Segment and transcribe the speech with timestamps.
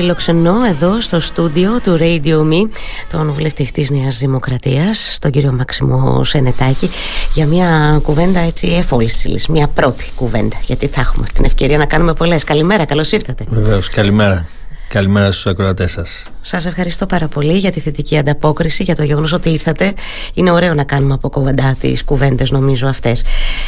[0.00, 2.68] φιλοξενώ εδώ στο στούντιο του Radio Me
[3.10, 6.90] τον βουλευτή της Νέας Δημοκρατίας, τον κύριο Μαξιμό Σενετάκη,
[7.34, 9.10] για μια κουβέντα έτσι εφόλη
[9.48, 12.44] Μια πρώτη κουβέντα, γιατί θα έχουμε την ευκαιρία να κάνουμε πολλές.
[12.44, 13.44] Καλημέρα, καλώς ήρθατε.
[13.48, 14.46] Βεβαίως, καλημέρα.
[14.88, 16.24] Καλημέρα στους ακροατές σας.
[16.40, 19.92] Σας ευχαριστώ πάρα πολύ για τη θετική ανταπόκριση Για το γεγονός ότι ήρθατε.
[20.34, 23.24] Είναι ωραίο να κάνουμε από κοντά τις κουβέντες νομίζω αυτές.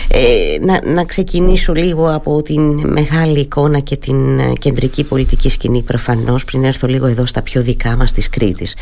[0.09, 0.19] Ε,
[0.61, 6.45] να, να ξεκινήσω λίγο από την μεγάλη εικόνα Και την ε, κεντρική πολιτική σκηνή προφανώς
[6.45, 8.75] Πριν έρθω λίγο εδώ στα πιο δικά μας της Κρήτης.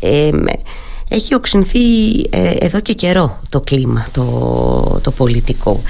[0.00, 0.28] Ε,
[1.12, 1.78] έχει οξυνθεί
[2.30, 5.82] ε, εδώ και καιρό το κλίμα, το, το πολιτικό.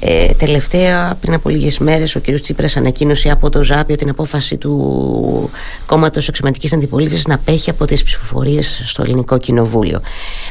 [0.00, 2.40] Ε, τελευταία, πριν από λίγες μέρες, ο κ.
[2.40, 5.50] Τσίπρας ανακοίνωσε από το ΖΑΠΙΟ την απόφαση του
[5.86, 10.00] κόμματος εξωματικής αντιπολίτευσης να πέχει από τις ψηφοφορίες στο ελληνικό κοινοβούλιο.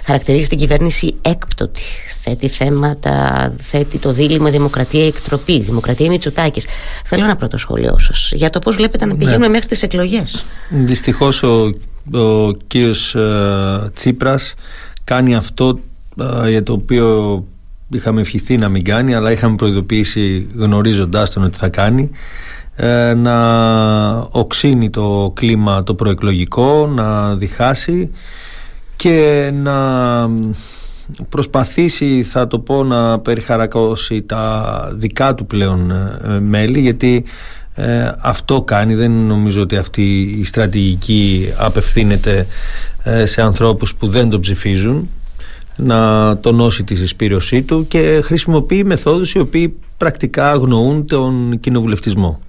[0.05, 1.81] Χαρακτηρίζει την κυβέρνηση έκπτωτη.
[2.23, 6.65] Θέτει θέματα, θέτει το δίλημα δημοκρατία εκτροπή, δημοκρατία Μητσοτάκης.
[7.05, 9.51] Θέλω ένα πρώτο σχόλιο σας για το πώς βλέπετε να πηγαίνουμε ναι.
[9.51, 10.45] μέχρι τις εκλογές.
[10.69, 11.73] Δυστυχώς ο
[12.13, 14.53] ο κύριος ε, Τσίπρας
[15.03, 15.79] κάνει αυτό
[16.43, 17.45] ε, για το οποίο
[17.89, 22.09] είχαμε ευχηθεί να μην κάνει αλλά είχαμε προειδοποιήσει γνωρίζοντάς τον ότι θα κάνει
[22.75, 23.37] ε, να
[24.17, 28.11] οξύνει το κλίμα το προεκλογικό να διχάσει
[28.95, 30.29] και να
[31.29, 35.91] προσπαθήσει θα το πω να περιχαρακώσει τα δικά του πλέον
[36.41, 37.25] μέλη γιατί
[37.75, 38.95] ε, αυτό κάνει.
[38.95, 42.47] Δεν νομίζω ότι αυτή η στρατηγική απευθύνεται
[43.03, 45.09] ε, σε ανθρώπους που δεν τον ψηφίζουν
[45.77, 52.39] να τονώσει τη συσπήρωσή του και χρησιμοποιεί μεθόδους οι οποίοι πρακτικά αγνοούν τον κοινοβουλευτισμο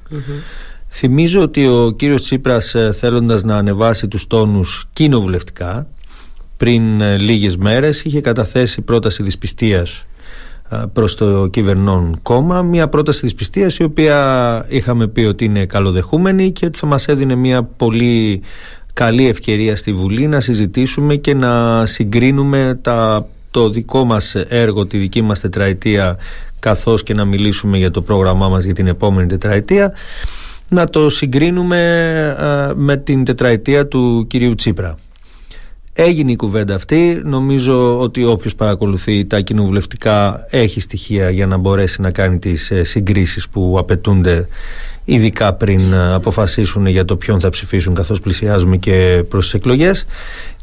[0.94, 5.86] Θυμίζω ότι ο κύριος Τσίπρας ε, θέλοντας να ανεβάσει τους τόνους κοινοβουλευτικά
[6.56, 10.06] πριν λίγες μέρες είχε καταθέσει πρόταση δυσπιστίας
[10.92, 16.50] προς το κυβερνών κόμμα μια πρόταση της πιστείας η οποία είχαμε πει ότι είναι καλοδεχούμενη
[16.50, 18.42] και ότι θα μας έδινε μια πολύ
[18.92, 24.98] καλή ευκαιρία στη Βουλή να συζητήσουμε και να συγκρίνουμε τα, το δικό μας έργο, τη
[24.98, 26.16] δική μας τετραετία
[26.58, 29.92] καθώς και να μιλήσουμε για το πρόγραμμά μας για την επόμενη τετραετία
[30.68, 31.82] να το συγκρίνουμε
[32.76, 34.94] με την τετραετία του κυρίου Τσίπρα.
[35.94, 37.20] Έγινε η κουβέντα αυτή.
[37.24, 42.84] Νομίζω ότι όποιος παρακολουθεί τα κοινοβουλευτικά έχει στοιχεία για να μπορέσει να κάνει τις ε,
[42.84, 44.48] συγκρίσεις που απαιτούνται
[45.04, 50.06] ειδικά πριν ε, αποφασίσουν για το ποιον θα ψηφίσουν καθώς πλησιάζουμε και προς τις εκλογές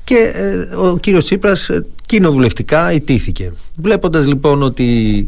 [0.03, 1.69] και ε, ο κύριος Τσίπρας
[2.05, 5.27] κοινοβουλευτικά ιτήθηκε βλέποντας λοιπόν ότι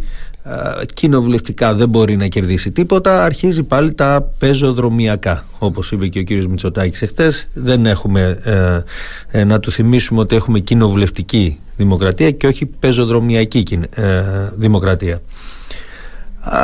[0.94, 5.46] κοινοβουλευτικά δεν μπορεί να κερδίσει τίποτα αρχίζει πάλι τα πεζοδρομιακά.
[5.59, 10.35] Όπως είπε και ο κύριος Μητσοτάκης εχθές δεν έχουμε ε, ε, να του θυμίσουμε ότι
[10.35, 15.22] έχουμε κοινοβουλευτική δημοκρατία και όχι πεζοδρομιακή ε, δημοκρατία.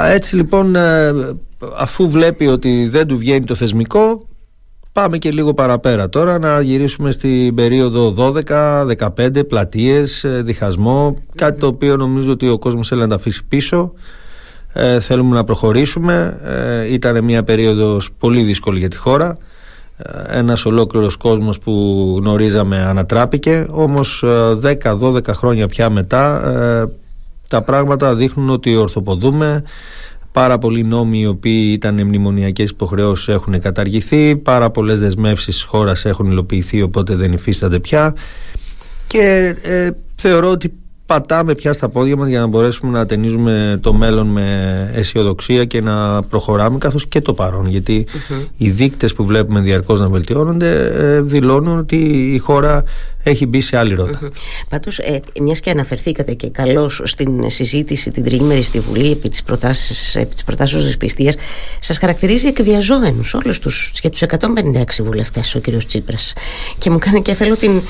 [0.09, 0.75] Έτσι λοιπόν
[1.77, 4.27] αφού βλέπει ότι δεν του βγαίνει το θεσμικό
[4.97, 8.13] Πάμε και λίγο παραπέρα τώρα να γυρίσουμε στην περίοδο
[8.47, 8.85] 12,
[9.15, 13.45] 15, πλατείες, ε, διχασμό, κάτι το οποίο νομίζω ότι ο κόσμος θέλει να τα αφήσει
[13.45, 13.93] πίσω.
[14.73, 16.39] Ε, θέλουμε να προχωρήσουμε.
[16.43, 19.37] Ε, ήταν μια περίοδος πολύ δύσκολη για τη χώρα.
[19.97, 21.71] Ε, ένας ολόκληρος κόσμος που
[22.19, 24.23] γνωρίζαμε ανατράπηκε, όμως
[24.61, 26.41] 10-12 χρόνια πια μετά
[27.47, 29.63] τα πράγματα δείχνουν ότι ορθοποδούμε,
[30.37, 34.35] Πάρα πολλοί νόμοι οι οποίοι ήταν μνημονιακές υποχρεώσεις έχουν καταργηθεί.
[34.35, 38.15] Πάρα πολλές δεσμεύσεις της χώρας έχουν υλοποιηθεί, οπότε δεν υφίστανται πια.
[39.07, 40.73] Και ε, θεωρώ ότι
[41.07, 45.81] πατάμε πια στα πόδια μας για να μπορέσουμε να ταινίζουμε το μέλλον με αισιοδοξία και
[45.81, 47.83] να προχωράμε καθώς και το παρόν
[48.57, 51.95] οι δείκτες που βλέπουμε διαρκώς να βελτιώνονται ε, δηλώνουν ότι
[52.33, 52.83] η χώρα
[53.29, 54.19] έχει μπει σε άλλη ρότα.
[54.23, 54.31] Mm-hmm.
[54.69, 59.43] Πάντως, ε, μιας και αναφερθήκατε και καλώς στην συζήτηση την τρίμερη στη Βουλή επί της
[60.45, 61.33] προτάσεως της πιστεία,
[61.79, 65.85] σας χαρακτηρίζει εκβιαζόμενους όλους τους και τους 156 βουλευτές ο κ.
[65.85, 66.33] Τσίπρας.
[66.77, 67.81] Και μου κάνει και θέλω την,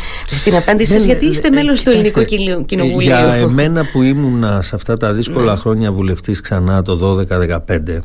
[0.43, 2.23] την απάντηση σας, γιατί είστε μέλος του Ελληνικού
[2.65, 3.06] Κοινοβουλίου.
[3.07, 5.59] Για εμένα που ήμουν σε αυτά τα δύσκολα ναι.
[5.59, 7.99] χρόνια βουλευτής ξανά το 12-15,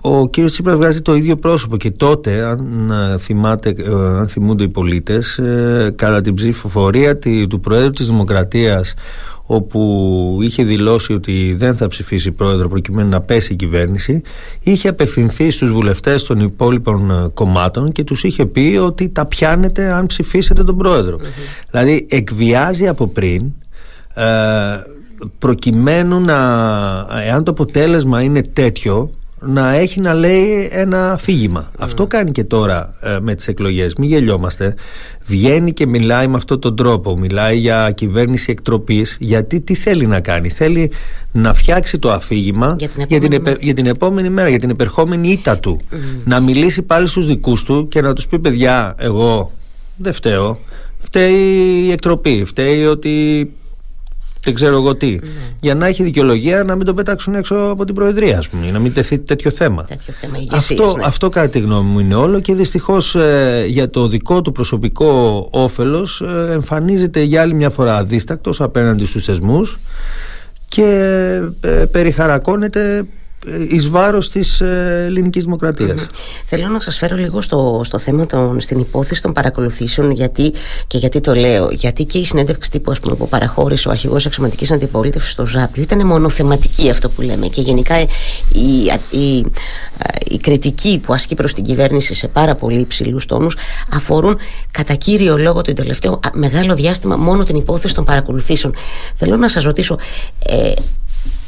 [0.00, 4.64] ο κύριος Τσίπρας βγάζει το ίδιο πρόσωπο και τότε αν, ε, θυμάται, ε, αν θυμούνται
[4.64, 7.18] οι πολίτες ε, κατά την ψηφοφορία
[7.48, 8.94] του Προέδρου της Δημοκρατίας
[9.46, 14.22] όπου είχε δηλώσει ότι δεν θα ψηφίσει πρόεδρο προκειμένου να πέσει η κυβέρνηση
[14.60, 20.06] είχε απευθυνθεί στους βουλευτές των υπόλοιπων κομμάτων και τους είχε πει ότι τα πιάνετε αν
[20.06, 21.18] ψηφίσετε τον προεδρο
[21.70, 23.52] δηλαδή εκβιάζει από πριν
[25.38, 26.38] προκειμένου να
[27.26, 29.10] εάν το αποτέλεσμα είναι τέτοιο
[29.44, 31.70] να έχει να λέει ένα αφήγημα.
[31.78, 33.94] Αυτό κάνει και τώρα ε, με τις εκλογές.
[33.94, 34.74] Μην γελιόμαστε.
[35.26, 37.18] Βγαίνει και μιλάει με αυτόν τον τρόπο.
[37.18, 39.16] Μιλάει για κυβέρνηση εκτροπής.
[39.20, 40.90] Γιατί τι θέλει να κάνει; Θέλει
[41.32, 42.76] να φτιάξει το αφήγημα
[43.08, 45.80] για την, για την, επόμενη μέρα, για την επερχόμενη ήττα του.
[46.24, 49.52] Να μιλήσει πάλι στους δικούς του και να τους πει παιδιά εγώ
[49.96, 50.58] δεν φταίω.
[50.98, 52.44] Φταίει η εκτροπή.
[52.44, 53.50] Φταίει ότι
[54.44, 55.10] δεν ξέρω εγώ τι.
[55.10, 55.28] Ναι.
[55.60, 58.78] Για να έχει δικαιολογία να μην το πετάξουν έξω από την Προεδρία, ας πούμε, να
[58.78, 59.84] μην τεθεί τέτοιο θέμα.
[59.84, 61.02] Τέτοιο θέμα αυτό, ναι.
[61.04, 65.48] αυτό κατά τη γνώμη μου είναι όλο και δυστυχώς ε, για το δικό του προσωπικό
[65.50, 69.78] όφελος ε, εμφανίζεται για άλλη μια φορά αδίστακτος απέναντι στους θεσμούς
[70.68, 70.84] και
[71.60, 73.04] ε, περιχαρακώνεται
[73.68, 76.06] εις βάρος της ε, ελληνικής δημοκρατίας.
[76.46, 80.52] Θέλω να σας φέρω λίγο στο, στο θέμα των, στην υπόθεση των παρακολουθήσεων γιατί,
[80.86, 81.70] και γιατί το λέω.
[81.70, 85.76] Γιατί και η συνέντευξη τύπου ας πούμε, που παραχώρησε ο αρχηγός εξωματικής αντιπολίτευσης στο ΖΑΠ
[85.76, 88.08] ήταν μονοθεματική αυτό που λέμε και γενικά η,
[89.10, 89.44] η,
[90.28, 93.56] η, κριτική που ασκεί προς την κυβέρνηση σε πάρα πολύ υψηλούς τόνους
[93.92, 94.38] αφορούν
[94.70, 98.74] κατά κύριο λόγο το τελευταίο μεγάλο διάστημα μόνο την υπόθεση των παρακολουθήσεων.
[99.16, 99.98] Θέλω να σας ρωτήσω
[100.46, 100.72] ε,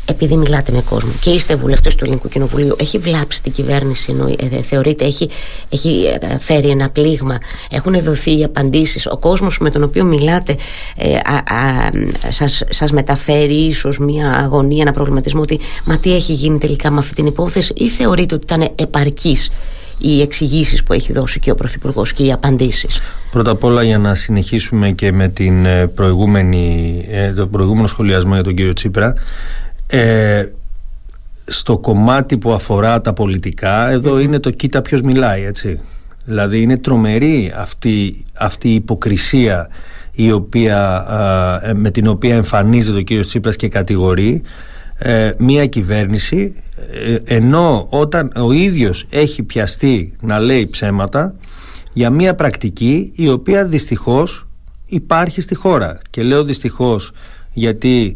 [0.05, 4.29] επειδή μιλάτε με κόσμο και είστε βουλευτές του Ελληνικού Κοινοβουλίου, έχει βλάψει την κυβέρνηση, ενώ,
[4.29, 5.29] ε, θεωρείτε, έχει,
[5.69, 7.39] έχει ε, φέρει ένα πλήγμα,
[7.71, 9.07] έχουν δοθεί οι απαντήσεις.
[9.07, 10.57] Ο κόσμος με τον οποίο μιλάτε
[10.97, 11.19] ε,
[12.29, 16.99] σας, σας μεταφέρει ίσως μια αγωνία, ένα προβληματισμό ότι μα τι έχει γίνει τελικά με
[16.99, 19.51] αυτή την υπόθεση, ή θεωρείτε ότι ήταν επαρκής
[19.99, 23.99] οι εξηγήσεις που έχει δώσει και ο Πρωθυπουργός και οι απαντήσεις; Πρώτα απ' όλα για
[23.99, 27.05] να συνεχίσουμε και με την προηγούμενη,
[27.37, 29.15] το προηγούμενο σχολιασμό για τον κύριο Τσίπρα
[29.97, 30.53] ε,
[31.45, 35.81] στο κομμάτι που αφορά τα πολιτικά είναι το κοίτα ποιος μιλάει έτσι.
[36.25, 39.69] Δηλαδή είναι τρομερή αυτή, αυτή η υποκρισία
[40.13, 41.07] η οποία,
[41.65, 44.43] ε, με την οποία εμφανίζεται ο κύριος Τσίπρας και κατηγορεί
[44.99, 46.55] ε, μία κυβέρνηση
[47.07, 51.35] ε, ενώ όταν ο ίδιος έχει πιαστεί να λέει ψέματα
[51.93, 54.47] για μία πρακτική η οποία δυστυχώς
[54.87, 56.01] υπάρχει στη χώρα.
[56.11, 57.13] Και λέω δυστυχώς
[57.53, 58.15] γιατί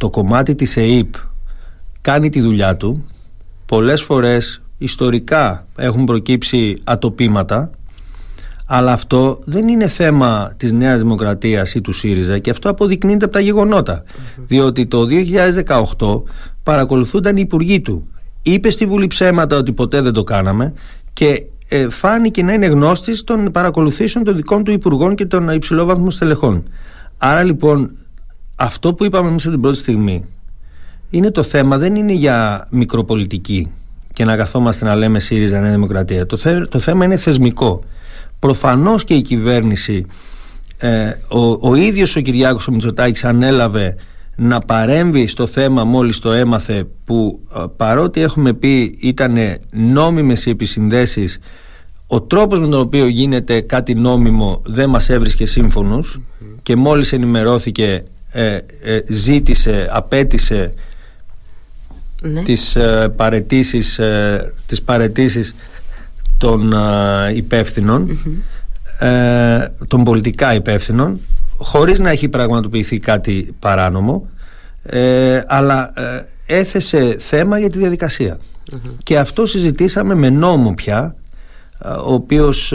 [0.00, 1.14] το κομμάτι της ΕΕΠ
[2.00, 3.04] κάνει τη δουλειά του.
[3.66, 7.70] Πολλές φορές ιστορικά έχουν προκύψει ατοπήματα
[8.72, 13.34] αλλά αυτό δεν είναι θέμα της Νέας Δημοκρατίας ή του ΣΥΡΙΖΑ και αυτό αποδεικνύεται από
[13.34, 14.04] τα γεγονότα.
[14.46, 15.06] Διότι το
[15.98, 16.22] 2018
[16.62, 18.08] παρακολουθούνταν οι υπουργοί του.
[18.42, 20.72] Είπε στη Βουλή ψέματα ότι ποτέ δεν το κάναμε
[21.12, 26.10] και ε, φάνηκε να είναι γνώστης των παρακολουθήσεων των δικών του υπουργών και των υψηλόβαθμων
[26.10, 26.64] στελεχών.
[27.18, 27.90] Άρα λοιπόν
[28.60, 30.24] αυτό που είπαμε εμείς από την πρώτη στιγμή
[31.10, 33.70] είναι το θέμα, δεν είναι για μικροπολιτική
[34.12, 36.26] και να καθόμαστε να λέμε ΣΥΡΙΖΑ Νέα Δημοκρατία.
[36.26, 37.82] Το, το θέμα είναι θεσμικό.
[38.38, 40.06] Προφανώς και η κυβέρνηση,
[40.76, 43.96] ε, ο, ο ίδιος ο Κυριάκος ο Μητσοτάκης ανέλαβε
[44.36, 49.36] να παρέμβει στο θέμα μόλις το έμαθε που ε, παρότι έχουμε πει ήταν
[49.70, 51.38] νόμιμες οι επισυνδέσεις
[52.06, 55.44] ο τρόπος με τον οποίο γίνεται κάτι νόμιμο δεν μας έβρισκε
[56.62, 60.74] και μόλις ενημερώθηκε ε, ε, ζήτησε, απέτησε
[62.22, 62.42] ναι.
[62.42, 65.54] τις, ε, παρετήσεις, ε, τις παρετήσεις
[66.38, 68.18] των ε, υπευθυνων
[69.88, 71.20] των πολιτικά υπεύθυνων
[71.56, 74.28] χωρίς να έχει πραγματοποιηθεί κάτι παράνομο
[75.46, 75.92] αλλά
[76.46, 78.38] έθεσε θέμα για τη διαδικασια
[79.02, 81.14] και αυτό συζητήσαμε με νόμο πια
[81.84, 82.74] ο οποίος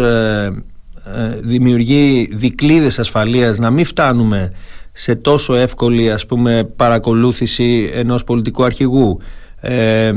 [1.42, 4.52] δημιουργεί δικλείδες ασφαλείας να μην φτάνουμε
[4.98, 9.20] σε τόσο εύκολη ας πούμε παρακολούθηση ενός πολιτικού αρχηγού
[9.60, 10.12] ε,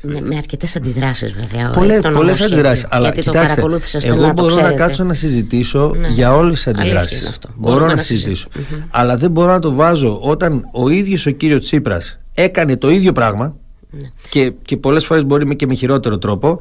[0.00, 1.70] με, με αρκετές αντιδράσεις, βέβαια.
[1.70, 2.86] Πολλέ πολλές αντιδράσεις.
[2.88, 3.62] Αλλά γιατί κοιτάξτε,
[4.02, 6.08] εγώ μπορώ να κάτσω να συζητήσω ναι.
[6.08, 7.32] για όλες τις αντιδράσεις.
[7.54, 8.48] Μπορώ να, να συζητήσω.
[8.90, 13.12] Αλλά δεν μπορώ να το βάζω όταν ο ίδιος ο κύριος Τσίπρας έκανε το ίδιο
[13.12, 13.56] πράγμα
[13.90, 14.08] ναι.
[14.28, 16.60] και, και πολλές φορές μπορεί και με χειρότερο τρόπο.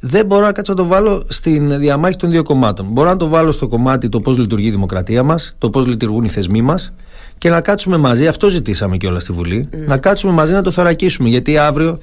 [0.00, 2.86] Δεν μπορώ να κάτσω να το βάλω στην διαμάχη των δύο κομμάτων.
[2.90, 6.24] Μπορώ να το βάλω στο κομμάτι το πώς λειτουργεί η δημοκρατία μας, το πώς λειτουργούν
[6.24, 6.92] οι θεσμοί μας
[7.38, 8.26] και να κάτσουμε μαζί.
[8.26, 9.68] Αυτό ζητήσαμε και όλα στη Βουλή.
[9.70, 9.86] Ναι.
[9.86, 11.28] Να κάτσουμε μαζί να το θωρακίσουμε.
[11.28, 11.98] Γιατί αύριο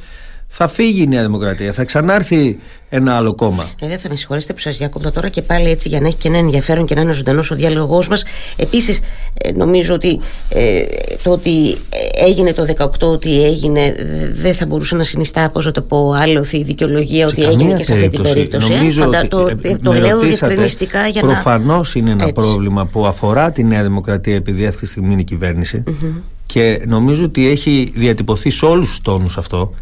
[0.54, 3.70] θα φύγει η Νέα Δημοκρατία, θα ξανάρθει ένα άλλο κόμμα.
[3.80, 6.28] Βέβαια, θα με συγχωρέσετε που σας διακόπτω τώρα και πάλι έτσι για να έχει και
[6.28, 8.24] ένα ενδιαφέρον και να είναι ζωντανός ο διάλογός μας.
[8.56, 9.00] Επίσης,
[9.34, 10.82] ε, νομίζω ότι ε,
[11.24, 11.76] το ότι
[12.14, 13.96] έγινε το 18, ότι έγινε,
[14.34, 17.84] δεν θα μπορούσε να συνιστά, πώς να το πω, άλλο η δικαιολογία ότι έγινε και
[17.84, 18.74] σε αυτή την περίπτωση.
[18.74, 21.28] Νομίζω ότι, το, ε, το λέω διευκρινιστικά για να.
[21.28, 22.34] Προφανώς είναι ένα έτσι.
[22.34, 25.84] πρόβλημα που αφορά τη Νέα Δημοκρατία, επειδή αυτή τη στιγμή είναι η κυβέρνηση.
[25.88, 26.22] Mm-hmm.
[26.46, 29.74] Και νομίζω ότι έχει διατυπωθεί σε όλους τους τόνους αυτό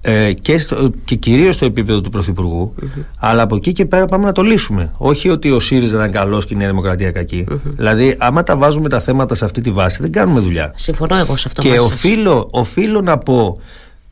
[0.00, 2.74] ε, και, στο, και κυρίως στο επίπεδο του πρωθυπουργου
[3.18, 4.92] αλλά από εκεί και πέρα πάμε να το λύσουμε.
[4.96, 7.46] Όχι ότι ο ΣΥΡΙΖΑ ήταν καλός και η Νέα Δημοκρατία κακή.
[7.64, 10.72] Δηλαδή άμα τα βάζουμε τα θέματα σε αυτή τη βάση δεν κάνουμε δουλειά.
[10.76, 13.58] Συμφωνώ εγώ σε αυτό και οφείλω, οφείλω να πω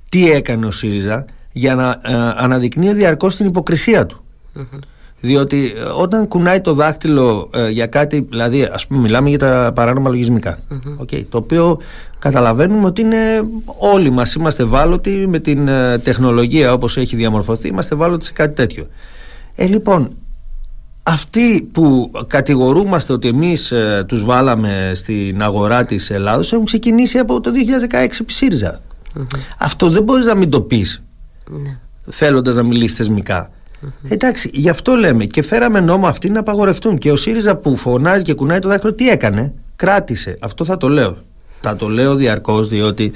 [0.08, 4.24] τι έκανε ο ΣΥΡΙΖΑ για να ε, αναδεικνύει διαρκώς την υποκρισία του.
[5.26, 9.72] Διότι ε, όταν κουνάει το δάχτυλο ε, για κάτι, δηλαδή ας πούμε μιλάμε για τα
[9.74, 10.58] παράνομα λογισμικά,
[11.02, 11.78] okay, το οποίο
[12.18, 13.42] καταλαβαίνουμε ότι είναι
[13.78, 15.68] όλοι μας είμαστε βάλωτοι με την
[16.02, 18.86] τεχνολογία όπως έχει διαμορφωθεί, είμαστε βάλωτοι σε κάτι τέτοιο.
[19.54, 20.10] Ε, λοιπόν,
[21.02, 27.40] αυτοί που κατηγορούμαστε ότι εμείς ε, τους βάλαμε στην αγορά της Ελλάδος έχουν ξεκινήσει από
[27.40, 27.50] το
[27.90, 28.80] 2016 επί ΣΥΡΙΖΑ.
[29.58, 31.02] Αυτό δεν μπορείς να μην το πεις
[31.48, 31.78] ναι.
[32.10, 33.50] θέλοντας να μιλήσεις θεσμικά.
[34.08, 36.98] Εντάξει, γι' αυτό λέμε και φέραμε νόμο αυτοί να απαγορευτούν.
[36.98, 40.38] Και ο ΣΥΡΙΖΑ που φωνάζει και κουνάει το δάχτυλο, τι έκανε, κράτησε.
[40.40, 41.16] Αυτό θα το λέω.
[41.60, 43.12] Θα το λέω διαρκώς, διότι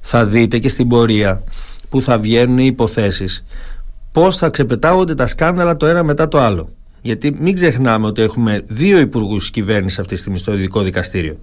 [0.00, 1.42] θα δείτε και στην πορεία
[1.88, 3.44] που θα βγαίνουν οι υποθέσεις
[4.12, 6.68] πώς θα ξεπετάγονται τα σκάνδαλα το ένα μετά το άλλο.
[7.02, 11.38] Γιατί μην ξεχνάμε ότι έχουμε δύο υπουργούς κυβέρνησης αυτή τη στιγμή στο ειδικό δικαστήριο.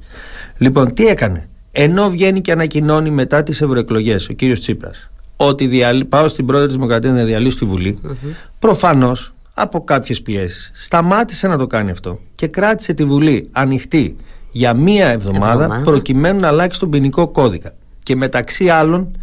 [0.57, 5.09] Λοιπόν, τι έκανε; Ενώ βγαίνει και ανακοινώνει μετά τις ευρωεκλογές ο κύριος Τσίπρας
[5.41, 6.05] ότι διαλύ...
[6.05, 8.33] πάω στην πρώτη της Δημοκρατίας να διαλύσω τη Βουλή, mm-hmm.
[8.59, 14.15] προφανώς από κάποιες πιέσεις σταμάτησε να το κάνει αυτό και κράτησε τη Βουλή ανοιχτή
[14.51, 15.83] για μία εβδομάδα, εβδομάδα.
[15.83, 17.73] προκειμένου να αλλάξει τον ποινικό κώδικα.
[18.03, 19.17] Και μεταξύ άλλων,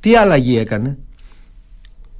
[0.00, 0.98] τι αλλαγή έκανε,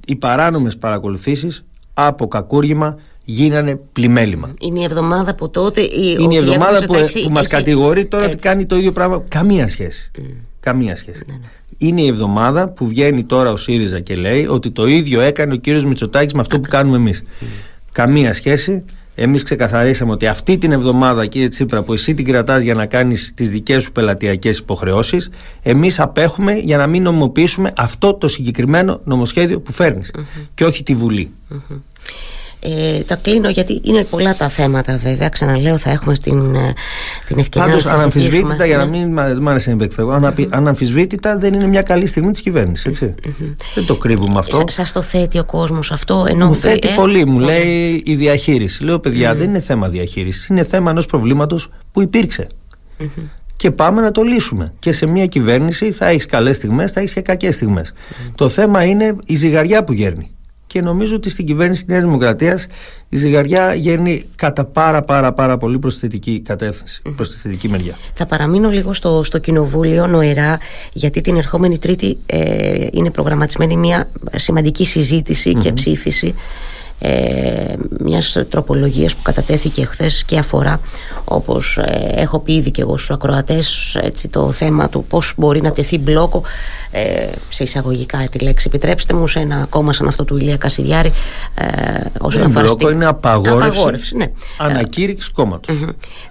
[0.05, 4.53] οι παράνομες παρακολουθήσεις από κακούργημα γίνανε πλημέλημα.
[4.59, 5.81] Είναι η εβδομάδα που τότε.
[5.81, 9.23] Η, είναι η εβδομάδα που, που μας κατηγορεί τώρα ότι κάνει το ίδιο πράγμα.
[9.27, 10.11] Καμία σχέση.
[10.17, 10.21] Mm.
[10.59, 11.23] Καμία σχέση.
[11.27, 11.39] Ναι, ναι.
[11.77, 15.55] Είναι η εβδομάδα που βγαίνει τώρα ο ΣΥΡΙΖΑ και λέει ότι το ίδιο έκανε ο
[15.55, 17.23] κύριος Μητσοτάκης με αυτό που κάνουμε εμείς.
[17.23, 17.45] Mm.
[17.91, 18.85] Καμία σχέση.
[19.15, 23.33] Εμείς ξεκαθαρίσαμε ότι αυτή την εβδομάδα, κύριε Τσίπρα, που εσύ την κρατάς για να κάνεις
[23.35, 25.29] τις δικές σου πελατειακές υποχρεώσεις,
[25.61, 30.11] εμείς απέχουμε για να μην νομιμοποιήσουμε αυτό το συγκεκριμένο νομοσχέδιο που φέρνεις
[30.53, 31.31] και όχι τη Βουλή.
[32.61, 35.29] Ε, τα κλείνω γιατί είναι πολλά τα θέματα βέβαια.
[35.29, 36.73] Ξαναλέω, θα έχουμε στην, ε,
[37.27, 38.97] την ευκαιρία Πάντως, να αναμφισβήτητα, για να ναι.
[38.97, 42.99] μην μ' άρεσε να υπεκφεύγω, αναμφισβήτητα δεν είναι μια καλή στιγμή της κυβέρνησης.
[43.75, 44.63] Δεν το κρύβουμε αυτό.
[44.67, 46.25] Σα το θέτει ο κόσμος αυτό.
[46.27, 47.25] Ενώ μου θέτει ε, πολύ.
[47.25, 48.83] Μου λέει η διαχείριση.
[48.83, 50.47] Λέω, παιδιά, δεν είναι θέμα διαχείρισης.
[50.47, 52.47] Είναι θέμα ενός προβλήματος που υπήρξε.
[53.55, 54.73] Και πάμε να το λύσουμε.
[54.79, 57.93] Και σε μια κυβέρνηση θα έχεις καλές στιγμές, θα έχεις και κακές στιγμές.
[58.35, 60.31] Το θέμα είναι η ζυγαριά που γέρνει
[60.69, 62.67] και νομίζω ότι στην κυβέρνηση της Νέας Δημοκρατίας
[63.09, 67.97] η ζυγαριά γέρνει κατά πάρα πάρα πάρα πολύ προς θετική κατεύθυνση, προς τη θετική μεριά.
[68.13, 70.57] Θα παραμείνω λίγο στο, στο Κοινοβούλιο νοερά
[70.93, 74.87] γιατί την ερχόμενη Τρίτη ε, είναι προγραμματισμένη μια σημαντική
[75.61, 76.35] και ψήφιση
[76.99, 80.79] ε, μιας τροπολογίας που κατατέθηκε χθες και αφορά
[81.23, 85.61] όπως ε, έχω πει ήδη και εγώ στους ακροατές έτσι, το θέμα του πώς μπορεί
[85.61, 86.43] να τεθεί μπλόκο
[86.91, 91.11] ε, σε εισαγωγικά τη λέξη επιτρέψτε μου σε ένα κόμμα σαν αυτό του Ηλία Κασιδιάρη
[91.55, 91.65] ε,
[92.19, 94.25] όσον αφορά μπλόκο είναι απαγόρευση, απαγόρευση ναι.
[94.57, 95.75] ανακήρυξης κόμματος.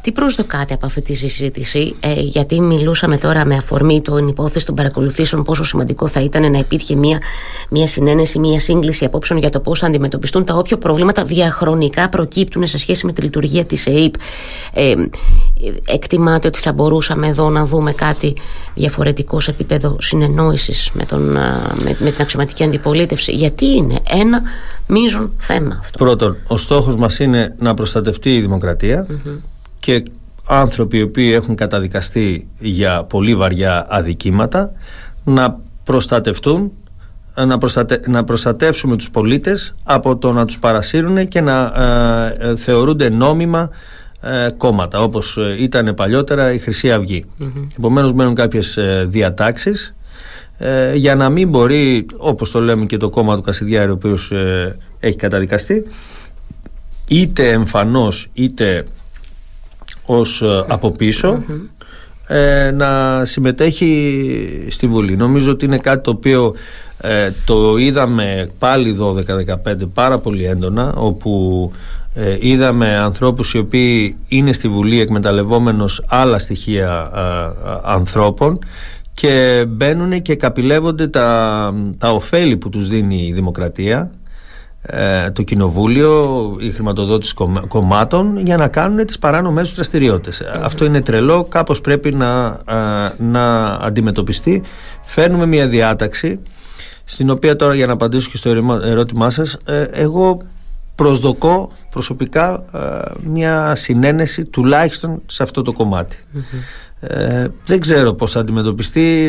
[0.00, 4.74] Τι προσδοκάτε από αυτή τη συζήτηση ε, γιατί μιλούσαμε τώρα με αφορμή την υπόθεσης των
[4.74, 7.18] παρακολουθήσεων πόσο σημαντικό θα ήταν να υπήρχε μια,
[7.70, 12.66] μια συνένεση, μια σύγκληση απόψεων για το πώς θα αντιμετωπιστούν τα όποια προβλήματα διαχρονικά προκύπτουν
[12.66, 14.14] σε σχέση με τη λειτουργία της ΕΕΠ.
[14.72, 14.94] Ε,
[15.86, 18.36] εκτιμάτε ότι θα μπορούσαμε εδώ να δούμε κάτι
[18.74, 23.32] διαφορετικό σε επίπεδο συνεννόησης με, τον, με, με την αξιωματική αντιπολίτευση.
[23.32, 24.42] Γιατί είναι ένα
[24.86, 25.98] μείζον θέμα αυτό.
[25.98, 29.06] Πρώτον, ο στόχος μας είναι να προστατευτεί η δημοκρατια
[29.78, 30.02] και
[30.46, 34.72] άνθρωποι οι οποίοι έχουν καταδικαστεί για πολύ βαριά αδικήματα
[35.24, 36.72] να προστατευτούν
[37.46, 38.00] να, προστατε...
[38.06, 41.72] να προστατεύσουμε τους πολίτες από το να τους παρασύρουν και να
[42.40, 43.68] ε, ε, θεωρούνται νόμιμα ε,
[44.56, 47.24] κόμματα όπως ήταν παλιότερα η Χρυσή Αυγή.
[47.40, 47.66] Mm-hmm.
[47.78, 49.94] Επομένως μένουν κάποιες διατάξεις
[50.94, 54.32] για να μην μπορεί όπως το λέμε και το κόμμα του Κασιδιάρη ο οποίος
[55.00, 55.86] έχει καταδικαστεί
[57.08, 58.86] είτε εμφανώς είτε
[60.04, 60.96] ως από
[62.74, 65.16] να συμμετέχει στη Βουλή.
[65.16, 66.54] Νομίζω ότι είναι κάτι το οποίο
[67.00, 68.96] ε, το είδαμε πάλι
[69.64, 71.72] 12-15 πάρα πολύ έντονα όπου
[72.20, 77.20] ε, είδαμε ανθρώπους οι οποίοι είναι στη Βουλή εκμεταλλευόμενος άλλα στοιχεία ε,
[77.82, 78.58] ανθρώπων
[79.14, 84.10] και μπαίνουν και καπηλεύονται τα, τα ωφέλη που τους δίνει η δημοκρατία
[85.32, 87.34] το κοινοβούλιο, η χρηματοδότηση
[87.68, 90.40] κομμάτων για να κάνουν τις παράνομες δραστηριότητες.
[90.40, 92.60] Αυτό είναι τρελό, κάπως πρέπει να,
[93.18, 94.62] να αντιμετωπιστεί.
[95.02, 96.40] Φέρνουμε μια διάταξη
[97.04, 98.50] στην οποία τώρα για να απαντήσω και στο
[98.84, 100.40] ερώτημά σας ε, εγώ
[100.98, 102.78] προσδοκώ προσωπικά ε,
[103.24, 106.16] μια συνένεση τουλάχιστον σε αυτό το κομματι
[107.00, 109.26] ε, δεν ξέρω πώς θα αντιμετωπιστεί.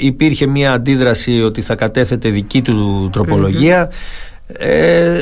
[0.00, 3.90] Υπήρχε μια αντίδραση ότι θα κατέθετε δική του τροπολογια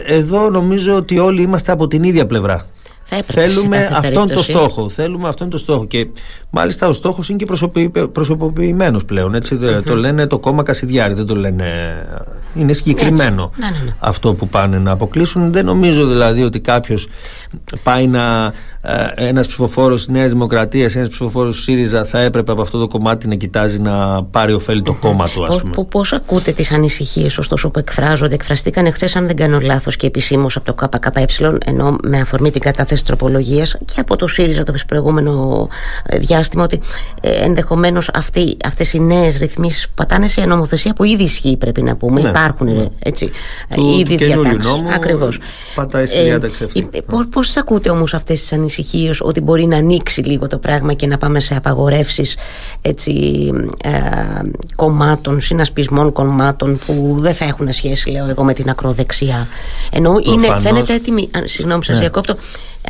[0.07, 2.67] εδώ νομίζω ότι όλοι είμαστε από την ίδια πλευρά
[3.11, 4.88] Θα θέλουμε αυτόν τον στόχο.
[4.88, 5.87] Θέλουμε αυτόν τον στόχο.
[5.87, 6.09] Και
[6.50, 9.35] μάλιστα ο στόχος είναι και προσωποποιημένος πλέον.
[9.35, 11.67] Έτσι, Το λένε το κόμμα Κασιδιάρη, δεν το λένε.
[12.55, 13.95] Είναι συγκεκριμένο ναι, ναι, ναι.
[13.99, 15.53] αυτό που πάνε να αποκλείσουν.
[15.53, 17.09] Δεν νομίζω δηλαδή ότι κάποιος
[17.83, 18.53] πάει να.
[18.81, 22.89] Ε, ένας ψηφοφόρος της Νέας Δημοκρατίας, ένας ψηφοφόρος του ΣΥΡΙΖΑ θα έπρεπε από αυτό το
[22.89, 25.87] κομμάτι να κοιτάζει να πάρει ωφέλη το κόμμα του, ας πούμε.
[25.91, 30.57] Πώ ακούτε τις ανησυχίες, ωστόσο, που εκφράζονται, εκφραστήκαν εχθέ, αν δεν κάνω λάθος, και επισήμως
[30.57, 31.25] από το ΚΚΕ,
[31.65, 35.69] ενώ με αφορμή την κατάθεση τροπολογίας και από το ΣΥΡΙΖΑ το προηγούμενο
[36.07, 36.81] ε, διάστημα, ότι
[37.21, 38.11] ε, ενδεχομένως
[38.65, 42.29] αυτές οι νέες ρυθμίσεις που πατάνε σε νομοθεσία που ήδη ισχύει, πρέπει να πούμε, ναι,
[42.29, 42.87] υπάρχουν ναι.
[42.99, 43.31] έτσι,
[43.75, 44.83] του, ήδη διατάξεις.
[44.95, 45.41] Ακριβώς.
[45.75, 46.89] Πατάει στη διάταξη αυτή.
[47.07, 48.68] Πώ ακούτε όμως αυτές τις ανησυχίε
[49.21, 52.37] ότι μπορεί να ανοίξει λίγο το πράγμα και να πάμε σε απαγορεύσεις
[52.83, 52.93] ε,
[54.77, 59.49] κομμάτων, συνασπισμών κομμάτων που δεν θα έχουν σχέση, λέω εγώ, με την ακροδεξιά.
[59.93, 61.31] Ενώ είναι, φαίνεται έτοιμη.
[61.45, 62.01] Συγγνώμη, σας ναι.
[62.01, 62.37] διακόπτω.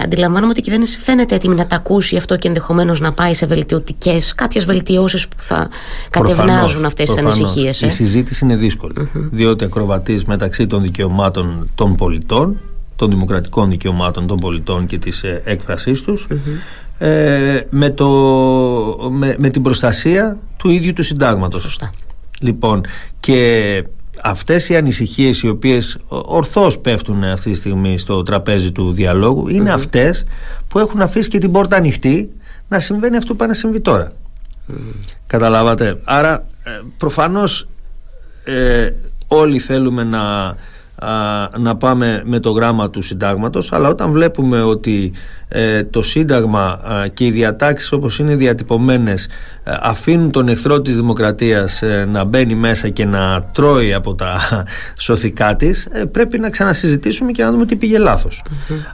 [0.04, 3.46] Αντιλαμβάνομαι ότι η κυβέρνηση φαίνεται έτοιμη να τα ακούσει αυτό και ενδεχομένως να πάει σε
[3.46, 5.68] βελτιωτικές, κάποιες βελτιώσεις που θα
[6.10, 7.80] κατευνάζουν αυτές τις ανησυχίες.
[7.80, 7.88] Η ε.
[7.88, 8.58] συζήτηση είναι
[9.12, 12.60] Διότι ακροβατείς μεταξύ των δικαιωμάτων των πολιτών
[12.98, 16.26] των δημοκρατικών δικαιωμάτων των πολιτών και της ε, έκφρασής τους
[16.98, 18.08] ε, με, το,
[19.10, 21.62] με, με, την προστασία του ίδιου του συντάγματος.
[21.62, 21.92] Σωστά.
[22.40, 22.80] Λοιπόν,
[23.20, 23.84] και
[24.22, 29.70] αυτές οι ανησυχίες οι οποίες ορθώς πέφτουν αυτή τη στιγμή στο τραπέζι του διαλόγου είναι
[29.70, 30.24] αυτές
[30.68, 32.30] που έχουν αφήσει και την πόρτα ανοιχτή
[32.68, 34.12] να συμβαίνει αυτό που πάει να συμβεί τώρα.
[35.26, 36.00] Καταλάβατε.
[36.04, 37.68] Άρα ε, προφανώς
[38.44, 38.90] ε,
[39.26, 40.56] όλοι θέλουμε να
[41.58, 45.12] να πάμε με το γράμμα του συντάγματος αλλά όταν βλέπουμε ότι
[45.48, 46.80] ε, το σύνταγμα
[47.14, 49.28] και οι διατάξεις όπως είναι διατυπωμένες
[49.64, 54.40] ε, αφήνουν τον εχθρό της δημοκρατίας ε, να μπαίνει μέσα και να τρώει από τα
[54.98, 57.98] σωθικά της πρέπει να ξανασυζητήσουμε και να δούμε τι πήγε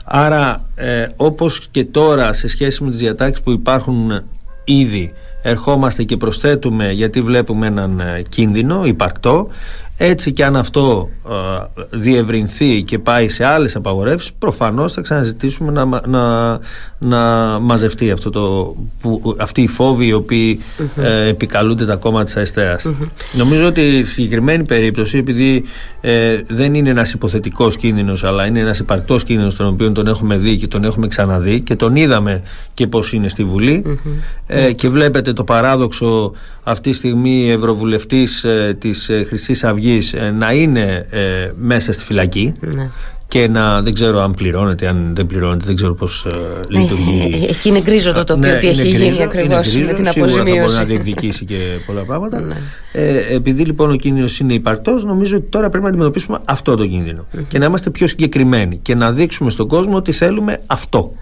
[0.05, 0.69] άρα
[1.15, 4.23] όπως και τώρα σε σχέση με τις διατάξεις που υπάρχουν
[4.63, 9.49] ήδη ερχόμαστε και προσθέτουμε γιατί βλέπουμε έναν κίνδυνο υπαρκτό
[9.97, 16.01] έτσι και αν αυτό ε, διευρυνθεί και πάει σε άλλες απαγορεύσεις προφανώς θα ξαναζητήσουμε να,
[16.07, 16.59] να,
[16.99, 17.19] να
[17.59, 20.59] μαζευτεί αυτό το, που, αυτοί οι φόβοι οι οποίοι
[20.95, 22.85] ε, επικαλούνται τα κόμματα της αριστείας.
[23.33, 25.63] Νομίζω ότι η συγκεκριμένη περίπτωση επειδή
[26.01, 30.37] ε, δεν είναι ένας υποθετικός κίνδυνος αλλά είναι ένας υπαρκτός κίνδυνος τον οποίο τον έχουμε
[30.37, 32.41] δει και τον έχουμε ξαναδεί και τον είδαμε
[32.73, 33.99] και πώς είναι στη Βουλή
[34.47, 39.84] ε, και βλέπετε το παράδοξο αυτή τη στιγμή ευρωβουλευτής ε, της Χρυσής Αυγής
[40.33, 41.07] να είναι
[41.55, 42.89] μέσα στη φυλακή ναι
[43.35, 46.37] και να δεν ξέρω αν πληρώνεται, αν δεν πληρώνεται, δεν ξέρω πώς ε,
[46.69, 47.29] ναι, λειτουργεί.
[47.33, 50.51] Ε, εκεί είναι γκρίζο το τοπίο ναι, ότι έχει γίνει ακριβώς με την αποζημίωση.
[50.51, 52.39] Θα μπορεί να διεκδικήσει και πολλά πράγματα.
[52.39, 52.55] Ναι.
[52.91, 56.85] ε, επειδή λοιπόν ο κίνδυνος είναι υπαρκτός, νομίζω ότι τώρα πρέπει να αντιμετωπίσουμε αυτό το
[56.85, 61.13] κίνδυνο και να είμαστε πιο συγκεκριμένοι και να δείξουμε στον κόσμο ότι θέλουμε αυτό.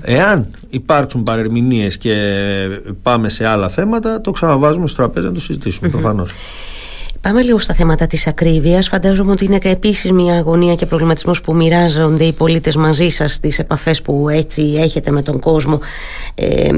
[0.00, 2.14] Εάν υπάρξουν παρερμηνίες και
[3.02, 6.32] πάμε σε άλλα θέματα, το ξαναβάζουμε στο τραπέζι να το συζητήσουμε προφανώς.
[7.24, 8.88] Πάμε λίγο στα θέματα της ακρίβειας.
[8.88, 13.58] Φαντάζομαι ότι είναι επίσης μια αγωνία και προβληματισμός που μοιράζονται οι πολίτες μαζί σας στις
[13.58, 15.80] επαφές που έτσι έχετε με τον κόσμο.
[16.34, 16.68] Ε,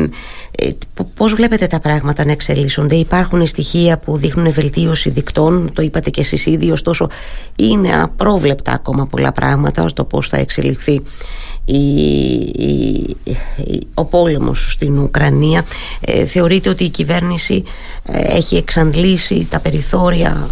[0.59, 0.71] ε,
[1.15, 6.21] πώς βλέπετε τα πράγματα να εξελίσσονται; Υπάρχουν στοιχεία που δείχνουν βελτίωση δικτών, το είπατε και
[6.21, 7.09] εσείς ήδη, ωστόσο
[7.57, 11.03] είναι απρόβλεπτα ακόμα πολλά πράγματα στο πώς θα εξελιχθεί
[13.95, 15.65] ο πόλεμος στην Ουκρανία
[16.01, 17.65] ε, θεωρείται ότι η κυβέρνηση
[18.05, 20.49] ε, έχει εξαντλήσει τα περιθώρια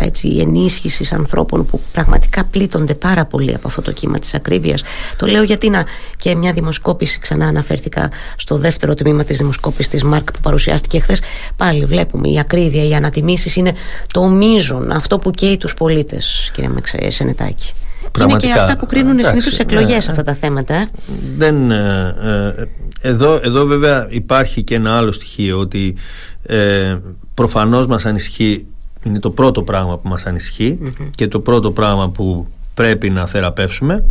[0.00, 4.82] έτσι, ενίσχυσης ανθρώπων που πραγματικά πλήττονται πάρα πολύ από αυτό το κύμα της ακρίβειας;
[5.16, 5.84] Το λέω γιατί να
[6.16, 11.20] και μια δημοσκόπηση ξανά αναφέρθηκα στο δεύτερο τμήμα της δημοσκόπησης της ΜΑΡΚ που παρουσιάστηκε χθες.
[11.56, 13.72] πάλι βλέπουμε η ακρίβεια, οι ανατιμήσεις είναι
[14.12, 17.72] το μείζον αυτό που καίει τους πολίτες κύριε Σενετάκη
[18.20, 20.74] είναι και αυτά που κρίνουν συνήθως εκλογές ναι, αυτά τα θέματα.
[20.74, 20.88] Ε.
[21.36, 22.14] Δεν, ε,
[22.56, 25.96] ε, εδώ, εδώ βέβαια υπάρχει και ένα άλλο στοιχείο ότι
[26.42, 26.96] ε,
[27.34, 28.66] προφανώς μας ανησυχεί
[29.02, 30.78] είναι το πρώτο πράγμα που μας ανησυχει
[31.14, 34.04] και το πρώτο πράγμα που πρέπει να θεραπεύσουμε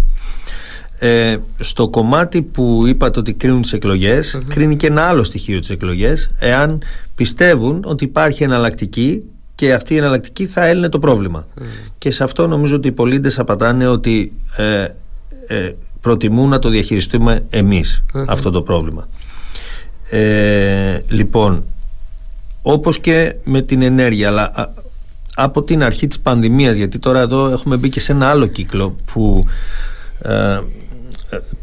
[1.00, 5.70] ε, στο κομμάτι που είπατε ότι κρίνουν τις εκλογες κρίνει και ένα άλλο στοιχείο τις
[5.70, 6.82] εκλογές εάν
[7.16, 9.24] πιστεύουν ότι υπάρχει εναλλακτική
[9.56, 11.48] και αυτή η εναλλακτική θα έλυνε το πρόβλημα.
[11.58, 11.62] Mm.
[11.98, 14.88] Και σε αυτό νομίζω ότι οι πολίτες απαντάνε ότι ε,
[15.48, 18.26] ε, προτιμούν να το διαχειριστούμε εμείς mm-hmm.
[18.28, 19.08] αυτό το πρόβλημα.
[20.10, 21.66] Ε, λοιπόν,
[22.62, 24.74] όπως και με την ενέργεια, αλλά
[25.36, 28.96] από την αρχή της πανδημίας, γιατί τώρα εδώ έχουμε μπει και σε ένα άλλο κύκλο
[29.14, 29.46] που
[30.22, 30.60] ε,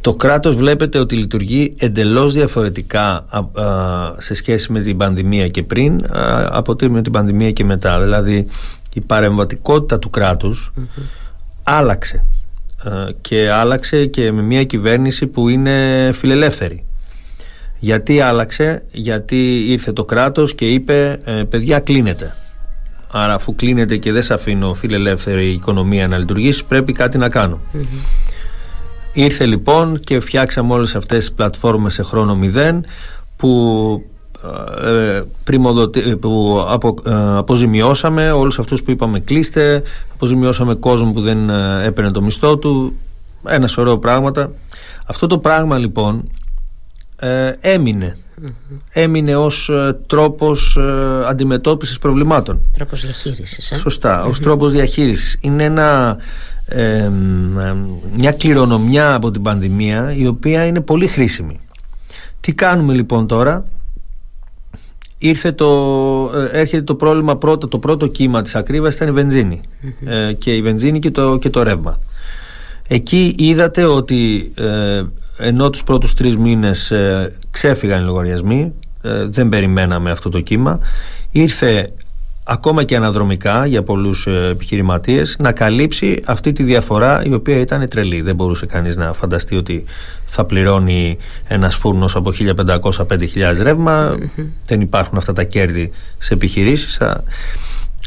[0.01, 3.27] το κράτος βλέπετε ότι λειτουργεί εντελώς διαφορετικά
[4.19, 6.05] σε σχέση με την πανδημία και πριν
[6.49, 8.47] από ότι με την πανδημία και μετά δηλαδή
[8.93, 10.73] η παρεμβατικότητα του κρατους
[11.63, 12.25] άλλαξε
[13.21, 16.85] και άλλαξε και με μια κυβέρνηση που είναι φιλελεύθερη.
[17.79, 22.35] Γιατί άλλαξε, γιατί ήρθε το κράτος και είπε παιδιά κλείνετε.
[23.11, 27.61] Άρα αφού κλείνεται και δεν σε αφήνω φιλελεύθερη οικονομία να λειτουργήσει πρέπει κάτι να κάνω.
[29.13, 32.85] Ήρθε λοιπόν και φτιάξαμε όλες αυτές τις πλατφόρμες σε χρόνο μηδέν
[33.37, 34.05] που,
[34.85, 35.23] ε,
[36.21, 42.11] που απο, ε, αποζημιώσαμε όλους αυτούς που είπαμε κλείστε αποζημιώσαμε κόσμο που δεν ε, έπαιρνε
[42.11, 42.97] το μισθό του
[43.47, 44.53] ένα σωρό πράγματα.
[45.07, 46.31] Αυτό το πράγμα λοιπόν
[47.17, 48.17] ε, έμεινε.
[48.91, 52.61] Έμεινε ως ε, τρόπος ε, αντιμετώπισης προβλημάτων.
[52.77, 55.37] Τρόπος διαχείρισης ε; σωστά, ως τρόπος διαχείρισης.
[55.41, 56.19] Είναι ένα
[58.17, 61.61] μια κληρονομιά από την πανδημία η οποία είναι πολύ χρήσιμη.
[62.41, 63.65] Τι κάνουμε λοιπόν τώρα;
[65.19, 65.69] Ήρθε το,
[66.53, 69.61] έρχεται το πρόβλημα πρώτο, το πρώτο κύμα της ακρίβειας ήταν η βενζινη
[70.39, 71.99] και η βενζίνη και το, και το ρεύμα.
[72.89, 74.53] Εκεί είδατε ότι
[75.39, 80.79] ενώ τους πρώτους τρεις μήνες ε, ξέφυγαν οι λογαριασμοί ε, δεν περιμέναμε αυτό το κύμα
[81.31, 81.93] ήρθε
[82.45, 87.89] ακόμα και αναδρομικά για πολλούς ε, επιχειρηματίες να καλύψει αυτή τη διαφορά η οποία ήταν
[87.89, 88.21] τρελή.
[88.21, 89.85] Δεν μπορούσε κανείς να φανταστεί ότι
[90.25, 94.15] θα πληρώνει ένας φούρνος από 1500-5000 ρεύμα.
[94.67, 96.99] Δεν υπάρχουν αυτά τα κέρδη σε επιχειρήσεις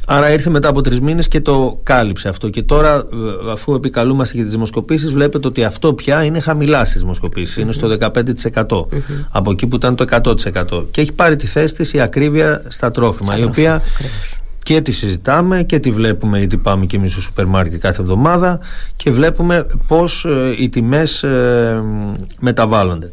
[0.07, 2.49] Άρα ήρθε μετά από τρεις μήνες και το κάλυψε αυτό.
[2.49, 7.01] Και τώρα, ε, αφού επικαλούμαστε για τις δημοσκοπήσεις, βλέπετε ότι αυτό πια είναι χαμηλά στις
[7.01, 7.57] δημοσκοπήσεις.
[7.57, 8.87] Είναι στο 15%
[9.31, 10.87] από εκεί που ήταν το 100%.
[10.91, 13.81] Και έχει πάρει τη θέση τη η ακρίβεια στα τρόφιμα, η οποία
[14.65, 18.60] και τη συζητάμε και τη βλέπουμε γιατί πάμε και εμείς στο σούπερ μάρκετ κάθε εβδομάδα
[18.95, 21.84] και βλέπουμε πώς ε, οι τιμές ε,
[22.39, 23.12] μεταβάλλονται.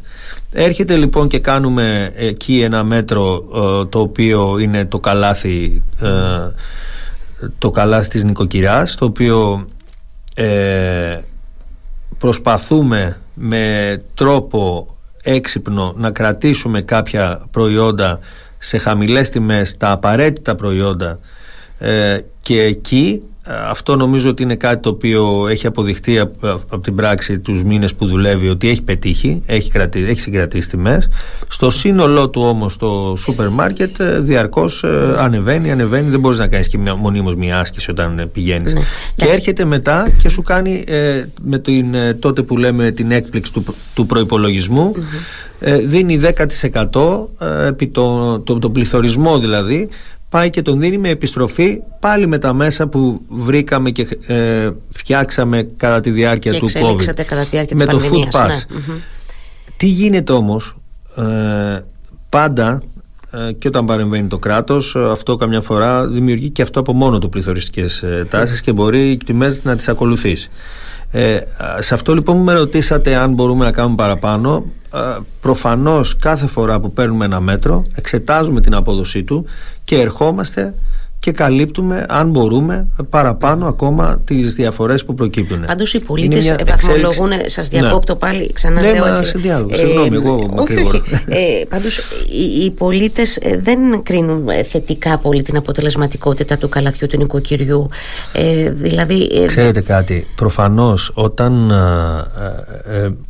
[0.51, 5.83] Έρχεται λοιπόν και κάνουμε εκεί ένα μέτρο ε, το οποίο είναι το καλάθι
[7.57, 9.67] το καλάθι της νοικοκυράς το οποίο
[12.17, 14.87] προσπαθούμε με τρόπο
[15.23, 18.19] έξυπνο να κρατήσουμε κάποια προϊόντα
[18.57, 21.19] σε χαμηλές τιμές τα απαραίτητα προϊόντα
[21.83, 26.95] ε, και εκεί ε, αυτό νομίζω ότι είναι κάτι το οποίο έχει αποδειχτεί από, την
[26.95, 31.09] πράξη τους μήνες που δουλεύει ότι έχει πετύχει, έχει, κρατήσει, έχει συγκρατήσει τιμές.
[31.47, 34.83] Στο σύνολό του όμως το σούπερ μάρκετ ε, διαρκώς
[35.17, 38.73] ανεβαίνει, ανεβαίνει, δεν μπορείς να κάνεις και μονίμως μια άσκηση όταν πηγαίνεις.
[38.73, 38.81] Ναι.
[39.15, 40.83] Και έρχεται μετά και σου κάνει
[41.41, 44.91] με την, τότε που λέμε την έκπληξη του, του προϋπολογισμού
[45.85, 46.19] δίνει
[46.91, 49.89] 10% επί το, το, το πληθωρισμό δηλαδή
[50.33, 55.63] πάει και τον δίνει με επιστροφή πάλι με τα μέσα που βρήκαμε και ε, φτιάξαμε
[55.77, 57.05] κατά τη διάρκεια και του COVID.
[57.05, 58.47] κατά τη διάρκεια με το Food Pass.
[58.47, 58.93] Ναι.
[59.77, 60.75] Τι γίνεται όμως
[61.15, 61.79] ε,
[62.29, 62.83] πάντα
[63.31, 67.29] ε, και όταν παρεμβαίνει το κράτος αυτό καμιά φορά δημιουργεί και αυτό από μόνο του
[67.29, 70.49] πληθωριστικές ε, τάσεις και μπορεί οι τιμές να τις ακολουθήσει.
[71.15, 71.39] Ε,
[71.79, 74.65] σε αυτό λοιπόν που με ρωτήσατε αν μπορούμε να κάνουμε παραπάνω.
[74.93, 74.99] Ε,
[75.41, 79.45] προφανώς κάθε φορά που παίρνουμε ένα μέτρο εξετάζουμε την απόδοσή του
[79.83, 80.73] και ερχόμαστε
[81.23, 85.65] και καλύπτουμε, αν μπορούμε, παραπάνω ακόμα τις διαφορές που προκύπτουν.
[85.65, 87.31] Πάντως οι πολίτες βαθμολογούν.
[87.45, 87.79] Σας ναι.
[87.79, 88.19] διακόπτω ναι.
[88.19, 89.05] πάλι, ξαναλέω.
[89.05, 89.25] Ναι, έτσι.
[89.25, 89.69] σε διάλογο.
[89.71, 91.01] Ε, Συγγνώμη, εγώ όχι, όχι.
[91.25, 97.07] ε, Πάντως οι, οι πολίτες ε, δεν κρίνουν ε, θετικά πολύ την αποτελεσματικότητα του καλαθιού
[97.07, 97.89] του νοικοκυριού.
[98.31, 99.29] Ε, δηλαδή.
[99.41, 101.71] Ε, Ξέρετε κάτι, προφανώς όταν,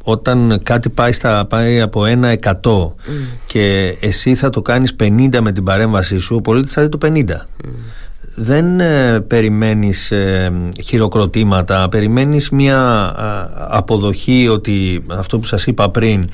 [0.04, 2.96] όταν κάτι πάει, στα, πάει από ένα εκατό
[3.46, 6.98] και εσύ θα το κάνεις 50 με την παρέμβασή σου, ο πολίτης θα δει το
[7.02, 7.24] 50
[8.36, 10.52] δεν ε, περιμένεις ε,
[10.84, 13.12] χειροκροτήματα, περιμένεις μια
[13.69, 16.30] αποδοχή ότι αυτό που σας είπα πριν,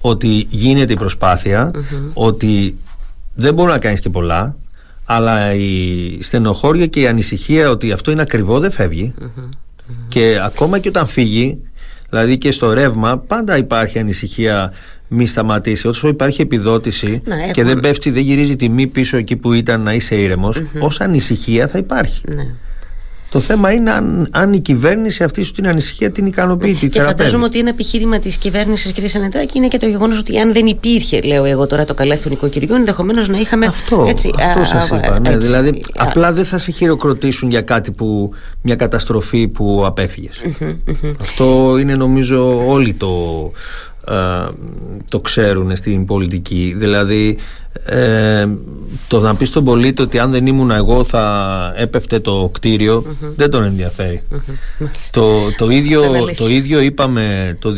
[0.00, 1.70] ότι γίνεται η προσπαθεια
[2.12, 2.78] ότι
[3.34, 4.56] δεν μπορεί να κάνεις και πολλά,
[5.04, 9.14] αλλά η στενοχώρια και η ανησυχία ότι αυτό είναι ακριβό δεν φευγει
[10.08, 11.60] Και ακόμα και όταν φύγει,
[12.10, 14.72] δηλαδή και στο ρεύμα, πάντα υπάρχει ανησυχία
[15.08, 15.88] μη σταματήσει.
[15.88, 20.14] Όσο υπάρχει επιδότηση και δεν πέφτει, δεν γυρίζει τιμή πίσω εκεί που ήταν να είσαι
[20.14, 20.80] ήρεμος, mm-hmm.
[20.80, 22.20] όσα ανησυχία θα υπάρχει.
[22.34, 22.54] Ναι.
[23.30, 26.78] Το θέμα είναι αν, αν η κυβέρνηση αυτή σου την ανησυχία την ικανοποιεί.
[26.82, 26.88] Ναι.
[26.88, 29.08] Και φαντάζομαι ότι ένα επιχείρημα της κυβέρνησης, κ.
[29.08, 32.28] Σανετάκη, είναι και το γεγονός ότι αν δεν υπήρχε, λέω εγώ τώρα, το καλάθι του
[32.28, 33.66] νοικοκυριού, ενδεχομένως να είχαμε.
[33.66, 35.20] Αυτό, έτσι, αυτό σας είπα.
[35.20, 38.32] Ναι, δηλαδή, α, απλά δεν θα σε χειροκροτήσουν για κάτι που.
[38.62, 40.40] μια καταστροφή που απέφυγες.
[41.20, 43.52] Αυτό είναι νομίζω όλοι το
[44.08, 44.48] ε,
[45.08, 46.74] το ξέρουν στην πολιτική.
[46.76, 47.36] Δηλαδή
[47.84, 48.46] ε,
[49.08, 53.04] το να πεις στον πολίτη ότι αν δεν ήμουν εγώ θα έπεφτε το κτιριο
[53.36, 54.22] δεν τον ενδιαφερει
[55.10, 56.02] το, το, ίδιο,
[56.36, 57.72] το ίδιο είπαμε το 2000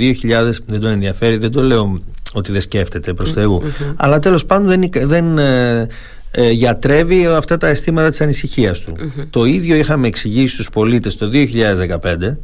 [0.66, 1.36] δεν τον ενδιαφέρει.
[1.36, 2.00] Δεν το λέω
[2.37, 3.62] ότι δεν σκέφτεται προς Θεού.
[3.96, 5.87] Αλλά τέλος πάντων δεν, δεν ε,
[6.31, 8.96] ε, γιατρεύει αυτά τα αισθήματα της ανησυχίας του.
[9.31, 12.37] Το ίδιο είχαμε εξηγήσει στους πολίτες το 2015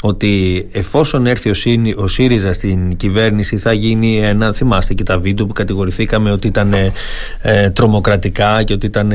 [0.00, 1.54] ότι εφόσον έρθει ο,
[1.96, 6.74] ο ΣΥΡΙΖΑ στην κυβέρνηση θα γίνει ένα, θυμάστε και τα βίντεο που κατηγορηθήκαμε ότι ήταν
[7.42, 9.12] ε, τρομοκρατικά και ότι ήταν...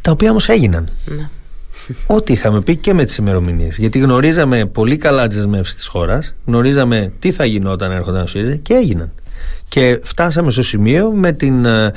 [0.00, 0.88] τα οποία όμως έγιναν.
[1.04, 1.28] Ναι.
[2.06, 3.76] Ό,τι είχαμε πει και με τις ημερομηνίες.
[3.76, 8.56] Γιατί γνωρίζαμε πολύ καλά τις δεσμεύσεις της χώρας, γνωρίζαμε τι θα γινόταν έρχονταν ο ΣΥΡΙΖΑ
[8.56, 9.12] και έγιναν.
[9.68, 11.92] Και φτάσαμε στο σημείο με την, ε,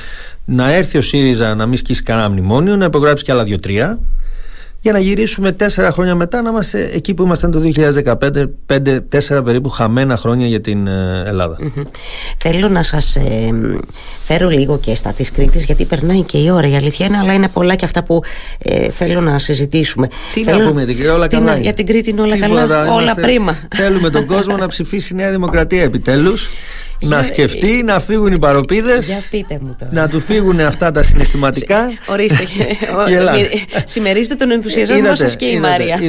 [0.46, 4.00] να έρθει ο ΣΥΡΙΖΑ να μην σκίσει κανένα μνημόνιο, να υπογράψει και άλλα δύο-τρία
[4.84, 7.62] για να γυρίσουμε τέσσερα χρόνια μετά να είμαστε εκεί που ήμασταν το
[8.22, 11.58] 2015, πέντε, τέσσερα περίπου χαμένα χρόνια για την ε, ελλαδα
[12.38, 13.22] Θέλω να σας ε,
[14.24, 17.34] φέρω λίγο και στα της Κρήτης γιατί περνάει και η ώρα η αλήθεια είναι αλλά
[17.34, 18.22] είναι πολλά και αυτά που
[18.58, 20.08] ε, θέλω να συζητήσουμε.
[20.34, 20.64] Τι θέλω...
[20.64, 21.58] να πούμε την Κρήτη, όλα καλά.
[21.58, 23.58] για την Κρήτη είναι όλα καλά, όλα πρίμα.
[23.76, 26.50] Θέλουμε τον κόσμο να ψηφίσει η Νέα Δημοκρατία επιτέλους
[27.08, 29.32] να σκεφτεί, να φύγουν οι παροπίδες.
[29.92, 31.78] Να του φύγουν αυτά τα συναισθηματικά.
[32.14, 32.48] Ορίστε.
[33.86, 36.00] Συμμερίζετε τον ενθουσιασμό σας και η Μάρια.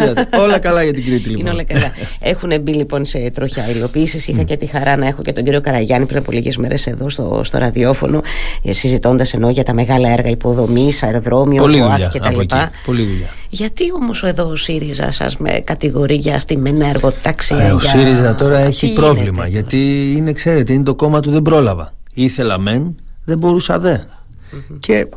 [0.40, 1.40] Όλα καλά για την Κρήτη, λοιπόν.
[1.40, 1.92] Είναι όλα καλά.
[2.20, 4.28] Έχουν μπει λοιπόν σε τροχιά υλοποίησης.
[4.28, 7.08] Είχα και τη χαρά να έχω και τον κύριο Καραγιάννη πριν από λίγες μέρες εδώ
[7.08, 8.22] στο, στο ραδιόφωνο,
[8.62, 11.62] ε, συζητώντας ενώ για τα μεγάλα έργα υποδομής, αεροδρόμιο,
[12.12, 12.40] κτλ.
[12.84, 13.34] Πολύ δουλειά.
[13.54, 17.58] Γιατί όμως εδώ ο ΣΥΡΙΖΑ σας με κατηγορεί για στημένα εργοτάξια.
[17.58, 17.90] Ε, ο για...
[17.90, 19.46] ΣΥΡΙΖΑ τώρα έχει πρόβλημα.
[19.46, 21.92] γιατί είναι, ξέρετε, είναι το κόμμα του δεν πρόλαβα.
[22.14, 22.94] Ήθελα μεν,
[23.24, 23.96] δεν μπορούσα δε.
[24.78, 25.08] Και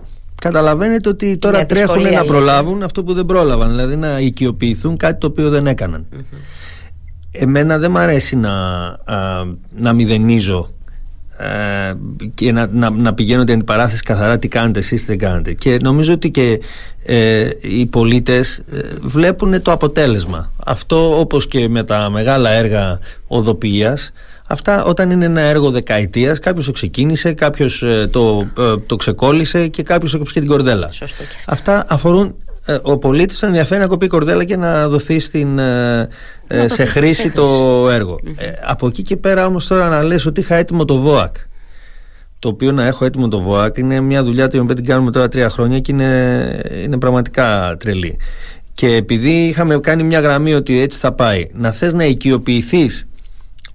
[0.41, 3.69] καταλαβαίνετε ότι τώρα τρέχουν να προλάβουν αυτό που δεν πρόλαβαν.
[3.69, 6.05] Δηλαδή να οικειοποιηθούν κάτι το οποίο δεν εκαναν
[7.31, 8.51] Εμένα δεν μ' αρέσει να,
[9.75, 10.69] να μηδενίζω
[11.37, 11.93] ε,
[12.33, 15.77] και να, να, να πηγαίνω την αντιπαράθεση καθαρά τι κάνετε εσείς τι δεν κάνετε και
[15.81, 16.61] νομίζω ότι και
[17.03, 24.11] ε, οι πολίτες ε, βλέπουν το αποτέλεσμα αυτό όπως και με τα μεγάλα έργα οδοποιίας
[24.47, 28.47] Αυτά όταν είναι ένα έργο δεκαετίας, κάποιος το ξεκίνησε, κάποιος το,
[28.85, 30.89] το ξεκόλλησε και κάποιος έκοψε και την κορδέλα.
[31.45, 32.35] Αυτά αφορούν
[32.81, 35.59] ο πολίτης τον ενδιαφέρει να κοπεί κορδέλα και να δοθεί στην,
[36.65, 37.45] σε χρήση το
[37.89, 38.19] έργο.
[38.65, 41.35] από εκεί και πέρα όμως τώρα να λες ότι είχα έτοιμο το ΒΟΑΚ.
[42.39, 45.27] Το οποίο να έχω έτοιμο το ΒΟΑΚ είναι μια δουλειά την οποία την κάνουμε τώρα
[45.27, 48.17] τρία χρόνια και είναι, είναι πραγματικά τρελή.
[48.73, 53.07] Και επειδή είχαμε κάνει μια γραμμή ότι έτσι θα πάει, να θες να οικειοποιηθείς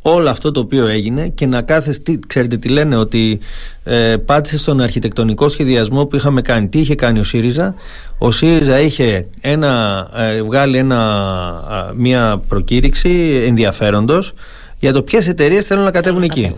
[0.02, 3.40] όλο αυτό το οποίο έγινε και να κάθεσαι, τι, ξέρετε τι λένε, ότι
[3.84, 6.68] ε, πάτησε στον αρχιτεκτονικό σχεδιασμό που είχαμε κάνει.
[6.68, 7.74] Τι είχε κάνει ο ΣΥΡΙΖΑ;
[8.18, 14.32] Ο ΣΥΡΙΖΑ είχε ένα, ε, βγάλει ένα, μια προκήρυξη ενδιαφέροντος
[14.78, 16.54] για το ποιες εταιρείες θέλουν να κατέβουν εκεί.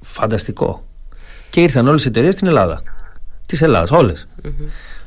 [0.00, 0.84] Φανταστικό.
[1.50, 2.82] Και ήρθαν όλες οι εταιρείες στην Ελλάδα.
[3.46, 4.28] Της Ελλάδας, όλες.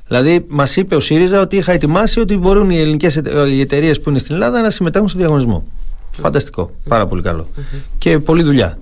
[0.07, 3.17] Δηλαδή, μας είπε ο ΣΥΡΙΖΑ ότι είχα ετοιμάσει ότι μπορούν οι ελληνικές
[3.61, 5.65] εταιρείες που είναι στην Ελλάδα να συμμετέχουν στο διαγωνισμό.
[6.11, 6.71] Φανταστικό.
[6.87, 7.47] Πάρα πολύ καλό.
[7.97, 8.77] Και πολλή δουλειά.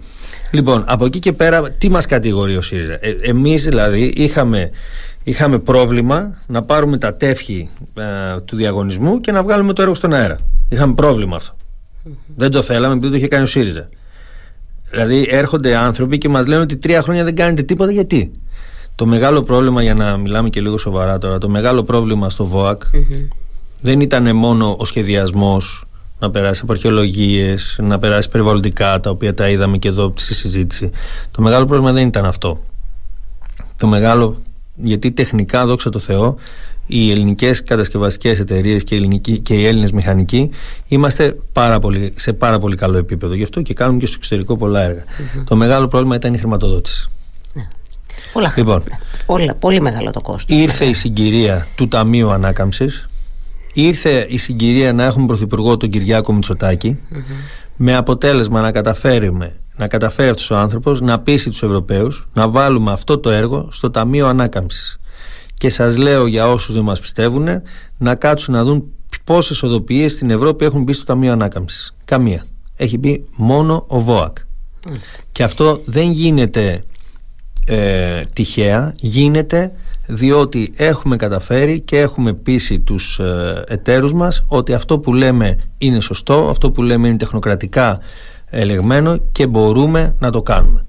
[0.52, 4.70] Λοιπόν, από εκεί και πέρα, τι μας κατηγορεί ο ΣΥΡΙΖΑ; Ε, Εμείς δηλαδή είχαμε,
[5.24, 10.14] είχαμε πρόβλημα να πάρουμε τα τεύχη ε, του διαγωνισμού και να βγάλουμε το έργο στον
[10.14, 10.36] αέρα.
[10.70, 11.54] Είχαμε πρόβλημα αυτό.
[12.36, 13.90] Δεν το θέλαμε επειδή το είχε κάνει ο ΣΥΡΙΖΑ.
[14.90, 18.32] Δηλαδή έρχονται άνθρωποι και μας λένε ότι τρία χρόνια δεν κάνετε τίποτα γιατί;
[18.96, 22.82] Το μεγάλο πρόβλημα, για να μιλάμε και λίγο σοβαρά τώρα, το μεγάλο πρόβλημα στο ΒΟΑΚ
[23.82, 25.84] δεν ήταν μόνο ο σχεδιασμός
[26.20, 30.90] να περάσει από αρχαιολογίες, να περάσει περιβαλλοντικά, τα οποία τα είδαμε και εδώ στη συζήτηση.
[31.32, 32.64] Το μεγάλο πρόβλημα δεν ήταν αυτό.
[33.78, 34.42] Το μεγάλο,
[34.76, 36.36] γιατί τεχνικά, δόξα τω Θεώ,
[36.86, 39.00] οι ελληνικές κατασκευαστικές εταιρείες και,
[39.42, 40.50] και οι Έλληνες μηχανικοί
[40.88, 43.34] είμαστε πάρα πολύ, σε πάρα πολύ καλό επίπεδο.
[43.34, 45.06] Γι' αυτό και κάνουμε και στο εξωτερικό πολλά
[45.46, 47.10] Το μεγάλο πρόβλημα ήταν η χρηματοδότηση.
[47.54, 47.68] Ναι.
[48.34, 48.84] Πολλά λοιπόν,
[49.46, 49.54] ναι.
[49.54, 50.58] πολύ μεγάλο το κόστος.
[50.58, 53.09] Ήρθε η συγκυρία του Ταμείου Ανάκαμψης
[53.74, 56.40] ήρθε η συγκυρία να έχουμε πρωθυπουργό τον Κυριάκο
[57.78, 62.92] με αποτέλεσμα να καταφέρουμε να καταφέρει αυτός ο άνθρωπος να πείσει τους Ευρωπαίους να βάλουμε
[62.92, 65.00] αυτό το έργο στο Ταμείο Ανάκαμψης.
[65.54, 67.48] Και σας λέω για όσους δεν μας πιστεύουν
[67.98, 68.84] να κάτσουν να δουν
[69.24, 71.96] πόσες οδοποιίες στην Ευρώπη έχουν μπει στο Ταμείο Ανάκαμψης.
[72.06, 72.46] Καμία.
[72.76, 74.38] Έχει μπει μόνο ο ΒΟΑΚ.
[75.32, 76.84] Και αυτό δεν γίνεται
[77.66, 79.72] ε, τυχαία γίνεται
[80.10, 86.00] διότι έχουμε καταφέρει και έχουμε πείσει τους ε, εταίρους μας ότι αυτό που λέμε είναι
[86.00, 88.00] σωστό, αυτό που λέμε είναι τεχνοκρατικά
[88.46, 90.86] ελεγμένο και μπορούμε να το κανουμε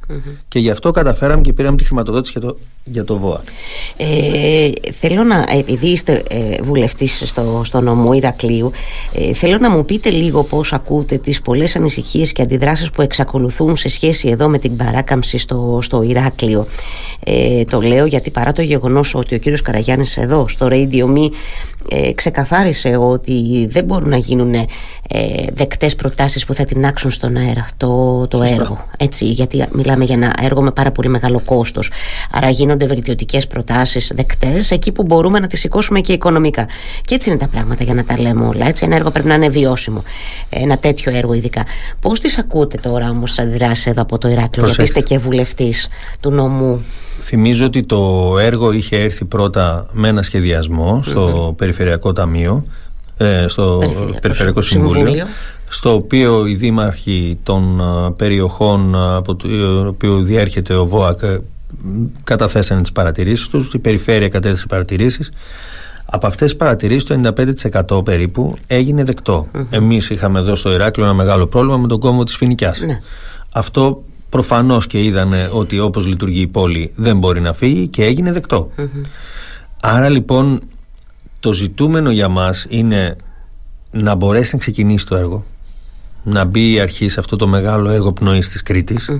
[0.48, 3.42] Και γι' αυτό καταφέραμε και πήραμε τη χρηματοδότηση για το για το ΒΟΑ.
[3.96, 8.70] Ε, θέλω να, επειδή είστε ε, βουλευτής στο, στο νομό Ηρακλείου,
[9.14, 13.76] ε, θέλω να μου πείτε λίγο πώς ακούτε τις πολλές ανησυχίες και αντιδράσεις που εξακολουθούν
[13.76, 16.66] σε σχέση εδώ με την παράκαμψη στο, στο Ηράκλειο.
[17.24, 21.28] Ε, το λέω γιατί παρά το γεγονός ότι ο κύριος Καραγιάννης εδώ στο Radio Me
[21.88, 24.66] ε, ξεκαθάρισε ότι δεν μπορούν να γίνουν ε,
[25.52, 28.84] δεκτές προτάσεις που θα την άξουν στον αέρα το, το έργο.
[28.98, 31.90] Έτσι, γιατί μιλάμε για ένα έργο με πάρα πολύ μεγάλο κόστος.
[32.30, 36.68] Άρα γίνονται βελτιωτικές προτάσεις δεκτές εκεί που μπορούμε να τις σηκώσουμε και οικονομικά.
[37.04, 38.66] Και έτσι είναι τα πράγματα για να τα λέμε όλα.
[38.66, 40.02] Έτσι, ένα έργο πρέπει να είναι βιώσιμο.
[40.50, 41.64] Ένα τέτοιο έργο ειδικά.
[42.00, 45.88] Πώς τις ακούτε τώρα όμως τις αντιδράσεις εδώ από το Ηράκλειο, γιατί είστε και βουλευτής
[46.20, 46.84] του νομού;
[47.20, 52.64] Θυμίζω ότι το έργο είχε έρθει πρώτα με ένα σχεδιασμό στο Περιφερειακό Ταμείο,
[53.16, 53.82] ε, στο
[54.20, 55.26] Περιφερειακό, Συμβούλιο,
[55.68, 59.48] στο οποίο οι δήμαρχοι των ε, περιοχών ε, από το
[59.88, 61.18] οποίο διέρχεται ο ΒΟΑΚ
[62.24, 65.30] καταθέσανε τις παρατηρήσεις τους, η Περιφέρεια κατέθεσε παρατηρήσεις.
[66.04, 69.48] Από αυτές τις παρατηρήσεις το 95% περίπου έγινε δεκτό.
[69.70, 72.80] Εμείς είχαμε εδώ στο Ηράκλειο ένα μεγάλο πρόβλημα με τον κόμμα της Φινικιάς.
[72.80, 73.00] Ναι.
[73.52, 78.40] Αυτό προφανώς και είδανε ότι όπως λειτουργεί η πόλη δεν μπορεί να φύγει και έγινε
[79.82, 80.60] Άρα λοιπόν
[81.40, 83.16] το ζητούμενο για μας είναι
[83.90, 85.44] να μπορέσει να ξεκινήσει το έργο
[86.22, 89.10] να μπει η αρχή σε αυτό το μεγάλο έργο πνοής της κρητης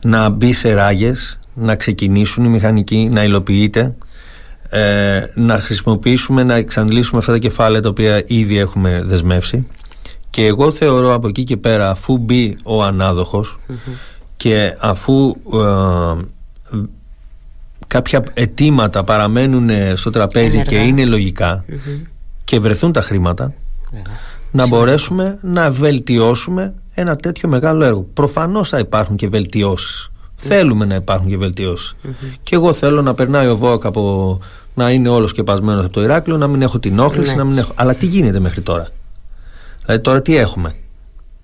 [0.00, 3.94] να μπει σε ράγες να ξεκινήσουν οι μηχανικοί να υλοποιείται
[4.68, 9.66] ε, να χρησιμοποιήσουμε να εξαντλήσουμε αυτά τα κεφάλαια τα οποία ήδη έχουμε δεσμεύσει.
[10.30, 13.58] Και εγώ θεωρώ από εκεί και πέρα αφού μπει ο ανάδοχος
[14.36, 16.22] και αφού ε,
[17.86, 21.04] κάποια αιτήματα παραμένουν στο τραπέζι και είναι
[22.44, 23.54] και βρεθούν τα χρήματα
[24.50, 28.02] να μπορέσουμε να βελτιώσουμε ένα τέτοιο μεγάλο έργο.
[28.02, 30.10] Προφανώς θα υπάρχουν και βελτιώσεις.
[30.36, 31.96] Θέλουμε να υπάρχουν και βελτιώσεις.
[32.42, 34.38] Και εγώ θέλω να περνάει ο ΒΟΚ από
[34.74, 37.72] να είναι όλος σκεπασμένος από το Ηράκλειο, να μην έχω την όχληση, να μην έχω.
[37.74, 38.88] Αλλά τι γίνεται μέχρι τώρα;
[39.84, 40.74] Δηλαδή τώρα τι έχουμε;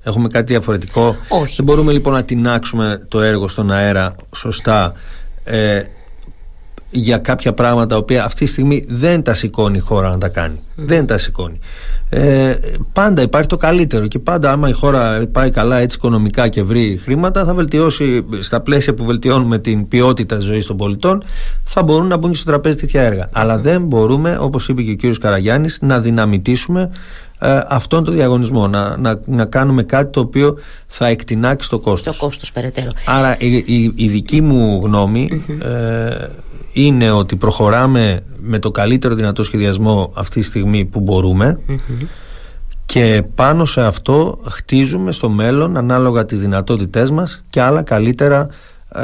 [0.03, 1.57] Έχουμε κάτι διαφορετικό; Όχι.
[1.57, 4.93] Δεν μπορούμε λοιπόν να τεινάξουμε το έργο στον αέρα σωστά
[5.45, 5.83] ε,
[6.91, 10.29] για κάποια πράγματα τα οποία αυτή τη στιγμή δεν τα σηκώνει η χώρα να τα
[10.29, 10.61] κάνει.
[10.75, 11.59] Δεν τα σηκώνει.
[12.09, 12.55] Ε,
[12.93, 17.01] πάντα υπάρχει το καλύτερο και πάντα άμα η χώρα πάει καλά έτσι οικονομικά και βρει
[17.03, 21.23] χρήματα θα βελτιώσει στα πλαίσια που βελτιώνουμε την ποιότητα της ζωής των πολιτών
[21.65, 23.29] θα μπορούν να μπουν και στο τραπέζι τέτοια έργα.
[23.33, 26.91] Αλλά δεν μπορούμε όπως είπε και ο κύριος Καραγιάννης να δυναμητήσουμε
[27.39, 28.69] ε, αυτόν τον διαγωνισμό.
[28.69, 32.17] Να, να, να κάνουμε κάτι το οποίο θα εκτινάξει το κόστος.
[32.17, 32.91] Το κόστος περαιτέρω.
[33.07, 36.27] Άρα η, η, η δική μου γνωμη ε,
[36.73, 41.59] είναι ότι προχωράμε με το καλύτερο δυνατό σχεδιασμό αυτή τη στιγμή που μπορουμε
[42.87, 48.49] και πάνω σε αυτό χτίζουμε στο μέλλον ανάλογα τις δυνατότητές μας και άλλα καλύτερα
[48.95, 49.03] ε,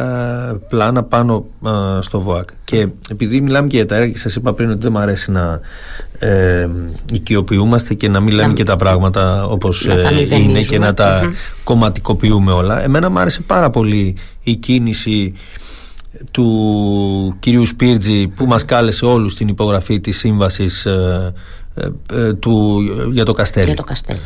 [0.69, 2.49] πλάνα πάνω ε, στο ΒΟΑΚ.
[2.65, 5.31] Και επειδή μιλάμε και για τα έργα και σας είπα πριν ότι δεν μου αρέσει
[5.31, 5.61] να
[6.19, 6.69] ε,
[7.13, 11.33] οικειοποιούμαστε και να μην λέμε και τα πράγματα όπως ε, είναι και να τα
[11.65, 12.83] κομματικοποιούμε όλα.
[12.83, 15.35] Εμένα μου άρεσε πάρα πολύ η κίνηση
[16.31, 20.87] του κυρίου Σπίρτζη που μας κάλεσε όλους στην υπογραφή της σύμβασης
[22.39, 22.81] του,
[23.13, 23.67] για το Καστέλι.
[23.67, 24.21] Για το Καστέλι,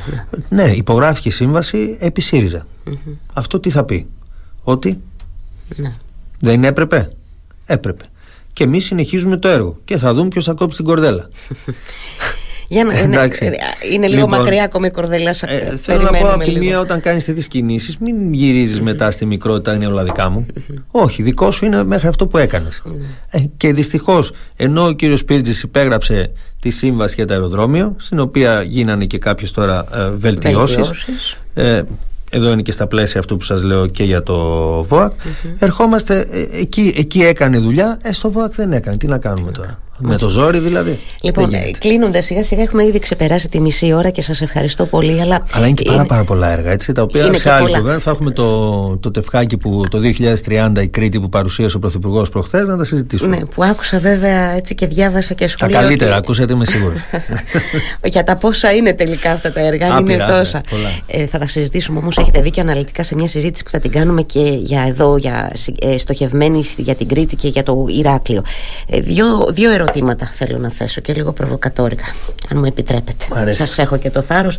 [0.49, 0.63] ναι.
[0.63, 2.67] ναι υπογράφηκε η σύμβαση επί ΣΥΡΙΖΑ.
[3.33, 4.07] Αυτό τι θα πει;
[4.63, 5.01] Ότι
[5.77, 5.93] ναι.
[6.39, 7.13] Δεν έπρεπε;
[7.67, 8.05] Έπρεπε.
[8.53, 11.29] Και εμείς συνεχίζουμε το έργο και θα δούμε ποιος θα κόψει την κορδέλα.
[12.73, 13.57] Για να, είναι,
[13.93, 15.35] είναι λίγο λοιπόν, μακριά ακόμη η κορδέλα.
[15.41, 19.27] Ε, θέλω να πω από τη μία, όταν κάνεις τέτοιες κινήσεις, μην γυρίζεις μετά στη
[19.27, 20.47] μικρότητα, είναι όλα δικά μου.
[20.91, 22.83] Όχι, δικό σου είναι μέχρι αυτό που έκανες.
[23.31, 28.63] Ε, και δυστυχώς, ενώ ο κύριος Πίρτζη υπέγραψε τη σύμβαση για το αεροδρόμιο, στην οποία
[28.63, 31.07] γίνανε και κάποιες τώρα ε, βελτιώσεις
[32.31, 34.37] εδώ είναι και στα πλαίσια αυτού που σας λέω και για το
[34.83, 35.13] ΒΟΑΚ
[35.59, 39.79] ερχόμαστε ε, εκεί, εκεί έκανε δουλειά ε, στο ΒΟΑΚ δεν έκανε, τι να κάνουμε τώρα;
[40.01, 40.99] Με το ζόρι δηλαδή.
[41.21, 45.21] Λοιπόν, κλείνοντας σιγά σιγά έχουμε ήδη ξεπεράσει τη μισή ώρα και σας ευχαριστώ πολύ.
[45.21, 48.11] Αλλά, αλλά είναι και πάρα, πάρα πολλά έργα έτσι, τα οποία σε άλλη κουβέντα θα
[48.11, 49.99] έχουμε το, το τεφχάκι που το
[50.49, 53.37] 2030 η Κρήτη που παρουσίασε ο Πρωθυπουργός προχθές να τα συζητήσουμε.
[53.37, 55.77] Ναι, που άκουσα βέβαια έτσι και διάβασα και σχολεία.
[55.77, 56.21] Τα καλύτερα, ότι...
[56.21, 56.99] ακούσατε είμαι σίγουρος.
[58.13, 60.61] Για τα πόσα είναι τελικά αυτά τα έργα, είναι τόσα.
[61.07, 64.23] Ε, θα τα συζητήσουμε όμως, έχετε δίκιο αναλυτικά σε μια συζήτηση που θα την κάνουμε
[64.23, 68.43] και για εδώ, για, ε, στοχευμένη για την Κρήτη και για το Ηράκλειο.
[68.91, 72.05] Ε, δύο, δύο ερωτήματα ερωτήματα θέλω να θέσω και λίγο προβοκατόρικα,
[72.51, 73.53] αν μου επιτρέπετε.
[73.53, 74.59] Σας έχω και το θάρρος.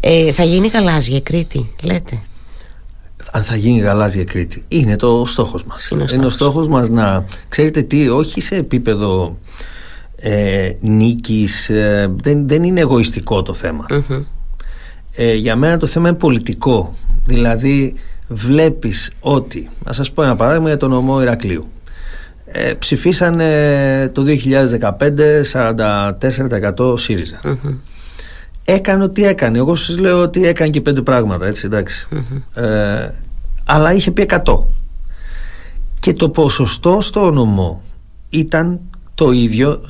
[0.00, 2.18] Ε, θα γίνει γαλάζια η Κρήτη, λέτε;
[3.30, 4.64] Αν θα γίνει γαλάζια Κρήτη.
[4.68, 5.88] Είναι το στόχος μας.
[5.88, 7.24] Είναι, είναι ο στόχος μας να.
[7.48, 9.38] Ξέρετε τι, όχι σε επίπεδο
[10.16, 13.86] ε, νίκης ε, δεν, δεν είναι εγωιστικό το θεμα
[15.14, 16.94] ε, για μένα το θέμα είναι πολιτικό
[17.26, 17.94] δηλαδή
[18.28, 21.68] βλέπεις ότι να σας πω ένα παράδειγμα για τον ομό Ηρακλείου
[22.52, 25.42] ε, ψηφίσανε το 2015
[26.78, 27.40] 44% ΣΥΡΙΖΑ.
[28.64, 29.58] Έκανε ό,τι έκανε.
[29.58, 31.68] Εγώ σας λέω ότι έκανε και πέντε πράγματα, έτσι,
[32.54, 33.08] Ε,
[33.64, 34.38] αλλά είχε πει 100.
[36.00, 37.82] Και το ποσοστό στο νομό
[38.28, 38.80] ήταν
[39.14, 39.80] το ίδιο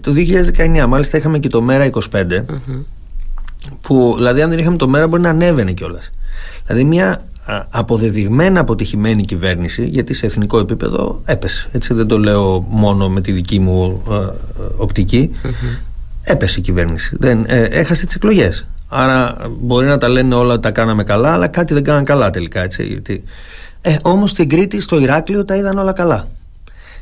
[0.00, 0.86] το 2019.
[0.88, 2.44] Μάλιστα είχαμε και το ΜΕΡΑ 25,
[3.80, 6.10] που δηλαδή αν δεν είχαμε το ΜΕΡΑ μπορεί να ανέβαινε κιόλας.
[6.66, 7.24] Δηλαδή μια
[7.70, 11.68] αποδεδειγμένα αποτυχημένη κυβέρνηση γιατί σε εθνικό επίπεδο έπεσε.
[11.72, 14.14] Έτσι δεν το λέω μόνο με τη δική μου ε,
[14.76, 15.30] οπτικη
[16.22, 17.16] έπεσε η κυβέρνηση.
[17.18, 18.66] Δεν, ε, έχασε τις εκλογές.
[18.88, 22.30] Άρα μπορεί να τα λένε όλα ότι τα κάναμε καλά αλλά κάτι δεν κάναν καλά
[22.30, 23.24] τελικά έτσι, γιατί...
[23.80, 26.26] ε, όμως στην Κρήτη στο Ηράκλειο τα είδαν όλα καλά.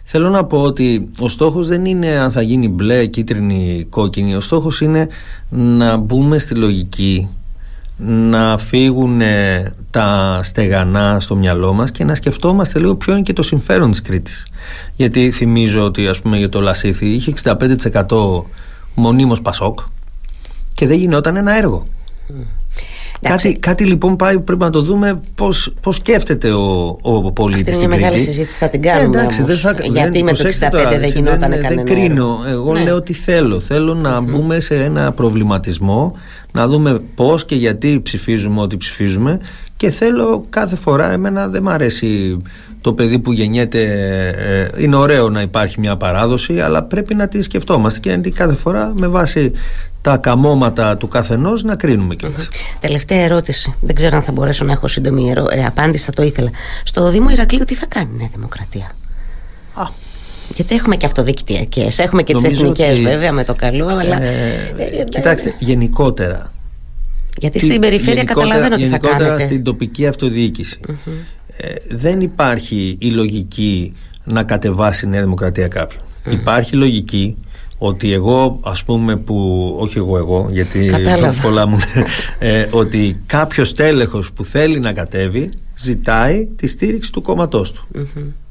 [0.06, 4.34] Θέλω να πω ότι ο στόχος δεν είναι αν θα γίνει μπλε, κίτρινη, κόκκινη.
[4.34, 5.08] Ο στόχος είναι
[5.48, 7.28] να μπούμε στη λογική
[7.96, 9.20] να φύγουν
[9.90, 14.02] τα στεγανά στο μυαλό μας και να σκεφτόμαστε λίγο ποιο είναι και το συμφέρον της
[14.02, 14.46] Κρήτης.
[14.94, 18.42] Γιατί θυμίζω ότι ας πούμε για το Λασίθι είχε 65%
[18.94, 19.78] μονίμως Πασόκ
[20.74, 21.86] και δεν γινόταν ένα έργο.
[23.28, 27.84] Κάτι, κάτι λοιπόν πάει, πρέπει να το δούμε πώς, πώς σκέφτεται ο, ο πολίτης Αυτή
[27.84, 30.48] είναι μια μεγάλη συζήτηση, θα την κάνουμε ε, εντάξει, όμως, δεν θα, γιατί με το
[30.48, 32.82] 65 τώρα, δεν γινόταν δεν, κανένα Δεν κρίνω, εγώ ναι.
[32.82, 36.16] λέω ότι θέλω Θέλω να μπούμε σε ένα προβληματισμό
[36.52, 39.40] Να δούμε πώς και γιατί ψηφίζουμε ό,τι ψηφίζουμε
[39.84, 42.36] Και θέλω κάθε φορά, εμένα δεν μ' αρέσει
[42.80, 43.82] το παιδί που γεννιέται
[44.76, 48.92] ε, είναι ωραίο να υπάρχει μια παράδοση αλλά πρέπει να τη σκεφτόμαστε και κάθε φορά
[48.96, 49.52] με βάση
[50.00, 52.48] τα καμώματα του καθενός να κρίνουμε κιόλας.
[52.80, 53.74] Τελευταία ερώτηση.
[53.80, 55.46] Δεν ξέρω αν θα μπορέσω να έχω σύντομη ερώ...
[55.50, 56.50] ε, απάντηση, θα το ήθελα.
[56.84, 58.90] Στο Δήμο Ηρακλείου τι θα κάνει η Νέα Δημοκρατία;
[59.74, 59.86] Α.
[60.54, 64.22] Γιατί έχουμε και αυτοδικτυακές, έχουμε και τις εθνικές βέβαια με το καλό, αλλά.
[64.22, 66.53] Ε, ε, κοιτάξτε, γενικότερα.
[67.38, 69.06] Γιατί στην περιφέρεια καταλαβαίνω τι θα κάνετε.
[69.06, 70.04] Γενικότερα στην τοπική
[71.56, 75.90] ε, δεν υπάρχει η λογική να κατεβάσει η Νέα Δημοκρατία
[76.30, 77.36] Υπάρχει λογική
[77.78, 80.90] ότι εγώ ας πούμε που όχι εγώ εγώ γιατί
[81.42, 81.78] πολλά μου
[82.38, 87.86] ε, ότι κάποιος στέλεχος που θέλει να κατέβει ζητάει τη στήριξη του κόμματός του.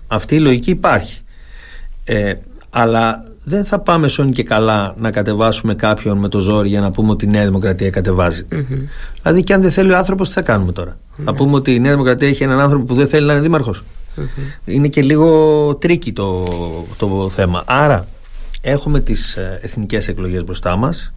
[0.07, 1.21] Αυτή η λογική υπάρχει.
[2.03, 2.33] Ε,
[2.69, 6.91] αλλά δεν θα πάμε σώνει και καλά να κατεβάσουμε κάποιον με το ζόρι για να
[6.91, 8.47] πούμε ότι η Νέα Δημοκρατία κατεβάζει.
[9.21, 11.79] Δηλαδή, και αν δεν θέλει ο άνθρωπος, τι θα κάνουμε τώρα; Θα πούμε ότι η
[11.79, 13.83] Νέα Δημοκρατία έχει έναν άνθρωπο που δεν θέλει να είναι δήμαρχος.
[14.65, 16.43] Είναι και λίγο tricky το,
[16.97, 17.63] το θέμα.
[17.65, 18.07] Άρα,
[18.61, 21.13] έχουμε τις ε, εθνικές εκλογές μπροστά μας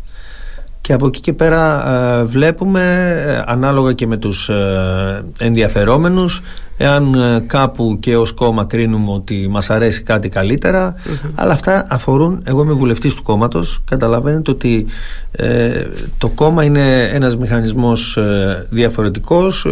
[0.86, 2.80] και από εκεί και πέρα ε, βλέπουμε
[3.26, 6.42] ε, ανάλογα και με τους ε, ενδιαφερόμενους
[6.76, 7.16] εάν
[7.46, 10.28] κάπου και ως κόμμα κρίνουμε ότι μας αρέσει κάτι
[11.34, 14.86] αλλά αυτά αφορούν, εγώ είμαι βουλευτής του κόμματος καταλαβαίνετε ότι
[16.18, 18.18] το κόμμα είναι ένας μηχανισμός
[18.70, 19.64] διαφορετικός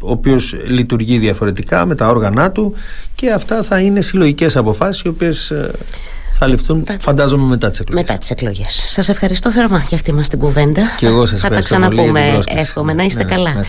[0.00, 2.74] ο οποίος λειτουργεί διαφορετικά με τα όργανά του
[3.14, 5.52] και αυτά θα είναι συλλογικές αποφάσεις οι οποίες
[6.38, 6.96] θα ληφθούν, θα...
[7.00, 8.04] φαντάζομαι, μετά τις εκλογές.
[8.04, 8.82] Μετά τις εκλογές.
[8.88, 10.82] Σας ευχαριστώ θερμά για αυτή μας την κουβέντα.
[10.96, 11.74] Και εγώ σας ευχαριστώ.
[11.74, 12.40] Θα τα ξαναπούμε.
[12.46, 13.64] Εύχομαι να είστε ναι, καλά.